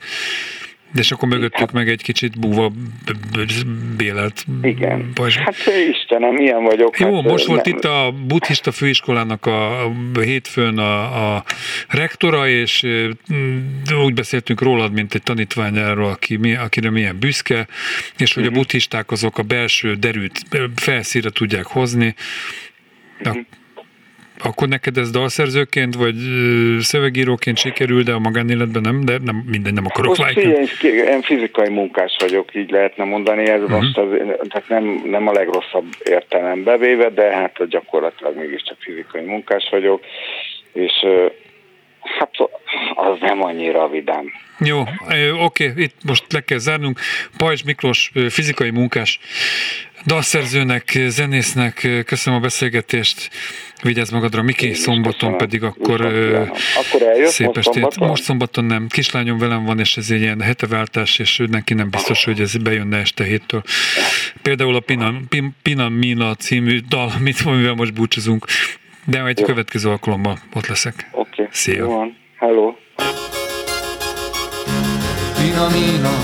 De 0.94 1.00
és 1.00 1.12
akkor 1.12 1.28
mögöttük 1.28 1.60
hát, 1.60 1.72
meg 1.72 1.89
egy 1.89 2.02
kicsit 2.02 2.39
búva 2.39 2.72
bélelt 3.98 4.46
Igen. 4.62 5.12
Pajzs. 5.14 5.36
Hát 5.36 5.56
Istenem, 5.92 6.38
ilyen 6.38 6.64
vagyok. 6.64 7.00
Jó, 7.00 7.16
hát, 7.16 7.24
most 7.24 7.46
volt 7.46 7.66
nem. 7.66 7.76
itt 7.76 7.84
a 7.84 8.14
buddhista 8.28 8.72
főiskolának 8.72 9.46
a, 9.46 9.86
a 9.86 10.20
hétfőn 10.20 10.78
a, 10.78 11.36
a 11.36 11.44
rektora, 11.88 12.48
és 12.48 12.84
úgy 14.04 14.14
beszéltünk 14.14 14.62
rólad, 14.62 14.92
mint 14.92 15.14
egy 15.14 15.24
tanítványáról, 15.24 16.10
aki, 16.10 16.39
akire 16.60 16.89
milyen 16.89 17.20
büszke, 17.20 17.68
és 18.18 18.34
hogy 18.34 18.44
a 18.44 18.50
mhm. 18.50 18.56
buddhisták 18.56 19.12
azok 19.12 19.38
a 19.38 19.44
belső 19.44 19.94
derült 19.94 20.42
felszíre 20.76 21.30
tudják 21.30 21.66
hozni. 21.66 22.16
Uh-huh 23.24 23.46
akkor 24.44 24.68
neked 24.68 24.98
ez 24.98 25.12
dalszerzőként, 25.12 25.96
vagy 25.96 26.16
szövegíróként 26.80 27.58
sikerül, 27.58 28.04
de 28.04 28.12
a 28.12 28.20
magánéletben 28.20 28.82
nem, 28.82 29.06
de 29.06 29.18
nem, 29.24 29.44
minden 29.46 29.74
nem 29.74 29.86
akarok 29.86 30.16
figyelj, 30.16 30.68
én 30.82 31.22
fizikai 31.22 31.70
munkás 31.70 32.16
vagyok, 32.20 32.56
így 32.56 32.70
lehetne 32.70 33.04
mondani, 33.04 33.50
ez 33.50 33.62
uh-huh. 33.62 33.82
most 33.82 33.98
az, 33.98 34.08
tehát 34.50 34.68
nem, 34.68 35.02
nem 35.06 35.28
a 35.28 35.32
legrosszabb 35.32 35.86
értelembe 36.04 36.78
véve, 36.78 37.10
de 37.10 37.32
hát 37.36 37.68
gyakorlatilag 37.68 38.38
mégiscsak 38.38 38.78
fizikai 38.80 39.24
munkás 39.24 39.68
vagyok, 39.72 40.04
és 40.74 41.06
hát 42.20 42.32
az 42.95 43.18
nem 43.20 43.43
annyira 43.43 43.88
vidám. 43.88 44.26
Jó, 44.60 44.84
oké, 45.39 45.74
itt 45.76 45.95
most 46.04 46.32
le 46.34 46.41
kell 46.41 46.58
zárnunk. 46.58 46.99
Pajzs 47.38 47.64
Miklós, 47.64 48.12
fizikai 48.30 48.70
munkás, 48.70 49.20
dalszerzőnek, 50.06 50.97
zenésznek, 51.08 51.88
köszönöm 52.06 52.39
a 52.39 52.41
beszélgetést, 52.41 53.30
vigyázz 53.82 54.12
magadra, 54.12 54.41
Miki, 54.41 54.68
Én 54.68 54.74
szombaton 54.74 55.12
köszönöm. 55.14 55.38
pedig 55.38 55.64
akkor 55.64 55.97
kívánom. 55.97 56.49
Akkor 56.76 57.26
szép 57.26 57.45
most 57.47 57.58
estét. 57.58 57.74
szombaton? 57.74 58.08
Most 58.08 58.24
szombaton 58.24 58.66
nem, 58.66 58.88
kislányom 58.88 59.38
velem 59.38 59.66
van, 59.66 59.80
és 59.80 59.97
ez 59.97 60.10
egy 60.12 60.22
ilyen 60.22 60.41
heteváltás, 60.41 61.20
és 61.20 61.39
ő 61.39 61.45
neki 61.45 61.74
nem 61.74 61.89
biztos, 61.89 62.24
hogy 62.24 62.39
ez 62.39 62.58
bejönne 62.58 62.97
este 62.97 63.24
héttől. 63.24 63.64
Például 64.41 64.76
a 64.76 64.80
Pina, 64.80 65.14
Pin- 65.30 65.54
Pina 65.62 65.89
Mina 65.89 66.36
című 66.36 66.80
dal, 66.89 67.12
mit, 67.24 67.41
amivel 67.45 67.74
most 67.74 67.93
búcsúzunk, 67.93 68.45
de 69.06 69.24
egy 69.26 69.39
Jó. 69.39 69.45
következő 69.45 69.89
alkalommal 69.89 70.38
ott 70.54 70.68
leszek. 70.68 71.10
Oké, 71.12 71.47
Szia. 71.52 71.76
jó 71.84 71.95
van. 71.95 72.18
Hello. 72.38 72.74
Pina 75.38 75.68
Mina, 75.70 76.16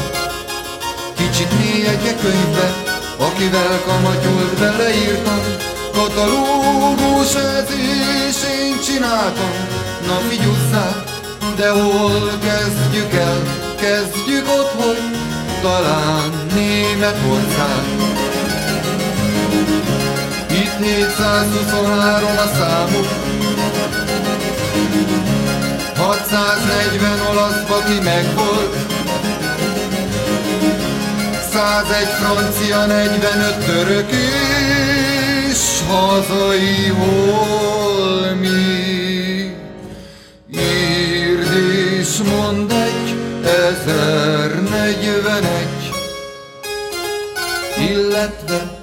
kicsit 1.15 1.51
mély 1.59 1.85
egy 1.87 2.15
könyvbe, 2.21 2.67
akivel 3.17 3.81
kamatyult 3.85 4.59
beleírtam, 4.59 5.41
katalógus 5.93 7.35
ez 7.35 7.69
is 8.29 8.37
én 8.59 8.75
csináltam. 8.85 9.51
Na 10.07 10.15
figyusszál, 10.29 11.03
de 11.57 11.69
hol 11.69 12.29
kezdjük 12.47 13.13
el? 13.13 13.41
Kezdjük 13.79 14.47
ott, 14.47 14.71
hogy 14.83 15.01
talán 15.61 16.31
Németország. 16.55 17.85
Itt 20.79 20.85
723 20.85 22.37
a 22.37 22.47
számuk, 22.57 23.07
640 25.95 27.19
olasz 27.31 27.61
baki 27.67 27.99
megvolt, 28.03 28.75
101 31.51 32.07
francia, 32.07 32.85
45 32.85 33.65
török 33.65 34.11
és 34.11 35.81
hazai 35.87 36.87
holmi. 36.87 38.55
Írd 40.51 41.53
és 41.99 42.17
mondd 42.29 42.71
egy, 42.71 43.15
1041, 43.43 45.91
illetve 47.77 48.76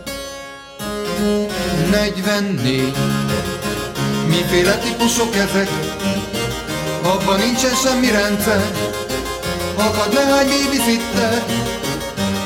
44. 1.94 2.92
Miféle 4.26 4.78
típusok 4.78 5.34
ezek? 5.36 5.68
Abban 7.02 7.38
nincsen 7.38 7.74
semmi 7.74 8.10
rendszer. 8.10 8.62
Akad 9.76 10.12
nehány 10.12 10.48
babysitter. 10.48 11.42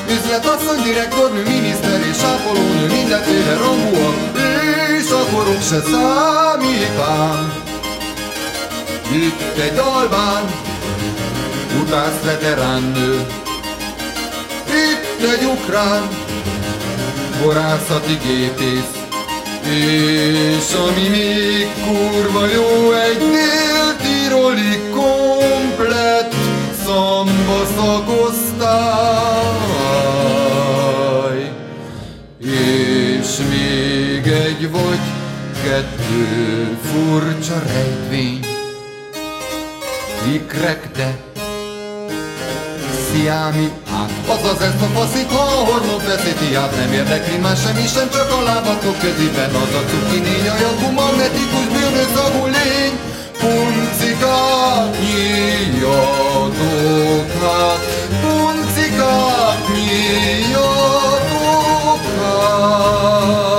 Üzletasszony, 0.09 0.83
direktornő, 0.83 1.43
miniszter 1.43 1.99
és 1.99 2.21
ápolónő 2.23 2.87
Mindenféle 2.87 3.53
rangúak 3.53 4.15
És 4.99 5.11
a 5.11 5.35
koruk 5.35 5.61
se 5.61 5.81
számít 5.81 6.99
ám. 6.99 7.53
Itt 9.11 9.57
egy 9.57 9.73
dalbán 9.73 10.51
Utász 11.81 12.21
veterán 12.23 12.81
nő. 12.81 13.25
Itt 14.65 15.29
egy 15.29 15.43
ukrán 15.43 16.07
Borászati 17.41 18.17
gépész 18.23 18.98
és 19.63 20.73
ami 20.73 21.07
még 21.07 21.67
kurva 21.85 22.45
jó, 22.45 22.91
egy 22.91 23.17
dél-tiroli 23.17 24.79
komplett 24.91 26.33
szamba 26.85 27.65
szakosztály. 27.77 28.59
És 32.39 33.37
még 33.49 34.27
egy 34.27 34.71
vagy 34.71 34.99
kettő 35.63 36.77
furcsa 36.83 37.61
rejtvény, 37.67 38.45
ikrek, 40.33 40.89
de 43.19 43.25
sziámi 43.25 43.71
át. 43.91 44.11
Azaz 44.27 44.61
ezt 44.61 44.81
a 44.81 44.85
faszit, 44.85 45.31
ha 45.31 45.41
a 45.41 45.65
hormon 45.65 46.01
veszíti 46.07 46.55
át, 46.55 46.75
nem 46.75 46.91
érdekli 46.93 47.37
más 47.37 47.59
semmi 47.61 47.87
sem, 47.87 48.09
csak 48.09 48.31
a 48.31 48.43
lábatok 48.43 48.99
közében 48.99 49.55
az 49.55 49.73
a 49.79 49.83
cukinény, 49.89 50.49
ajakú 50.49 50.91
magnetikus 50.91 51.67
bőrőszagú 51.73 52.45
lény. 52.45 52.93
Puncikát 53.39 54.97
nyíjatok 54.99 56.55
hát, 57.41 57.79
puncikát 58.21 59.67
nyíjatok 59.73 61.19
hát. 62.19 63.58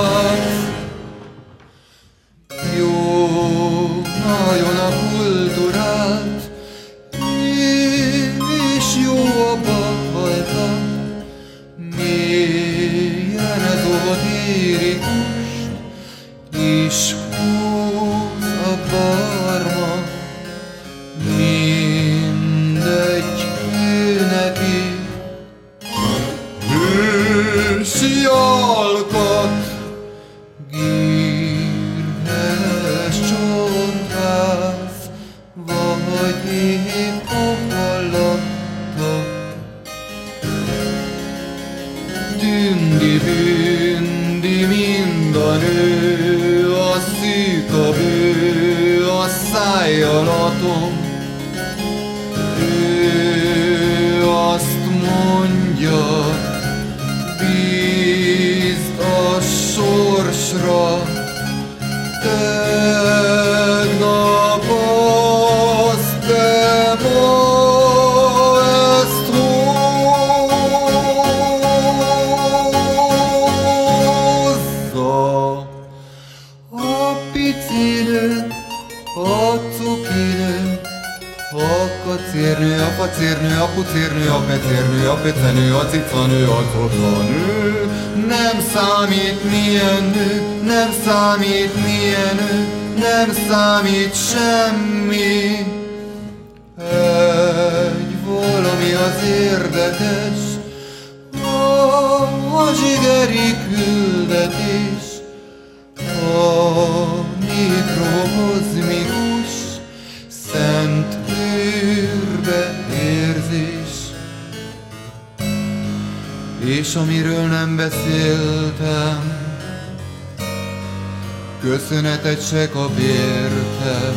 se 122.41 122.69
érte. 122.99 124.13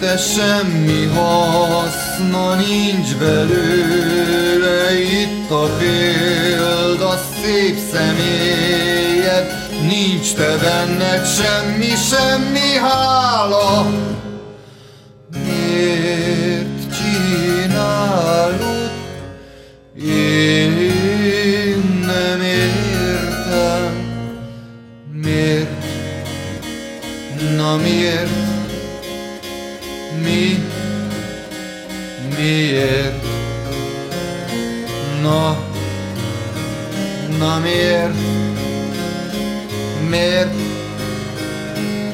De 0.00 0.16
semmi 0.16 1.04
haszna 1.04 2.54
nincs 2.54 3.16
belőle, 3.16 5.00
itt 5.00 5.50
a 5.50 5.76
példa 5.78 7.20
szép 7.42 7.78
személyed, 7.92 9.46
nincs 9.82 10.34
te 10.34 10.56
benned 10.56 11.26
semmi, 11.26 11.92
semmi 12.10 12.76
hála. 12.80 13.86
Miért? 37.62 38.14
Miért? 40.08 40.54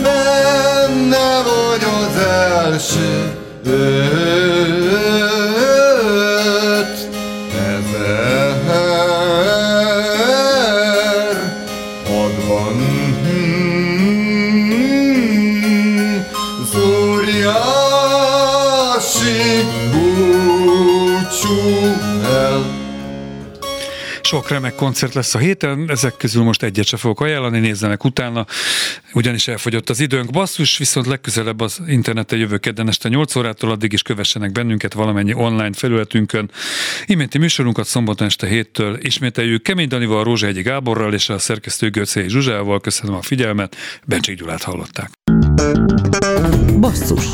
Benne 0.02 1.42
vagy 1.42 1.84
az 1.84 2.16
első 2.16 3.38
öt 3.64 5.35
Sok 24.36 24.48
remek 24.48 24.74
koncert 24.74 25.14
lesz 25.14 25.34
a 25.34 25.38
héten, 25.38 25.84
ezek 25.88 26.16
közül 26.16 26.42
most 26.42 26.62
egyet 26.62 26.86
se 26.86 26.96
fogok 26.96 27.20
ajánlani, 27.20 27.58
nézzenek 27.58 28.04
utána, 28.04 28.46
ugyanis 29.12 29.48
elfogyott 29.48 29.90
az 29.90 30.00
időnk. 30.00 30.30
Basszus, 30.30 30.78
viszont 30.78 31.06
legközelebb 31.06 31.60
az 31.60 31.80
interneten 31.86 32.38
jövő 32.38 32.58
kedden 32.58 32.88
este 32.88 33.08
8 33.08 33.36
órától, 33.36 33.70
addig 33.70 33.92
is 33.92 34.02
kövessenek 34.02 34.52
bennünket 34.52 34.92
valamennyi 34.92 35.34
online 35.34 35.72
felületünkön. 35.72 36.50
Iménti 37.06 37.38
műsorunkat 37.38 37.86
szombaton 37.86 38.26
este 38.26 38.46
héttől 38.46 38.98
ismételjük 39.00 39.62
Kemény 39.62 39.88
Danival, 39.88 40.24
Rózsahegyi 40.24 40.62
Gáborral 40.62 41.14
és 41.14 41.28
a 41.28 41.38
szerkesztő 41.38 41.90
Göcei 41.90 42.28
Zsuzsával. 42.28 42.80
Köszönöm 42.80 43.14
a 43.14 43.22
figyelmet, 43.22 43.76
Bencsik 44.04 44.38
Gyulát 44.38 44.62
hallották. 44.62 45.10
Basszus 46.80 47.24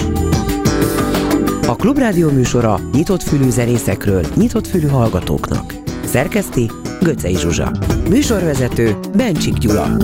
A 1.67 1.77
Klubrádió 1.77 2.31
műsora 2.31 2.81
nyitott 2.93 3.23
fülű 3.23 3.51
zenészekről, 3.51 4.27
nyitott 4.35 4.67
fülű 4.67 4.87
hallgatóknak. 4.87 5.75
Szerkeszti 6.05 6.71
Göcej 7.03 7.35
Zsuzsa. 7.35 7.73
Műsorvezető 8.09 8.97
Bencsik 9.17 9.59
Gyula. 9.59 9.97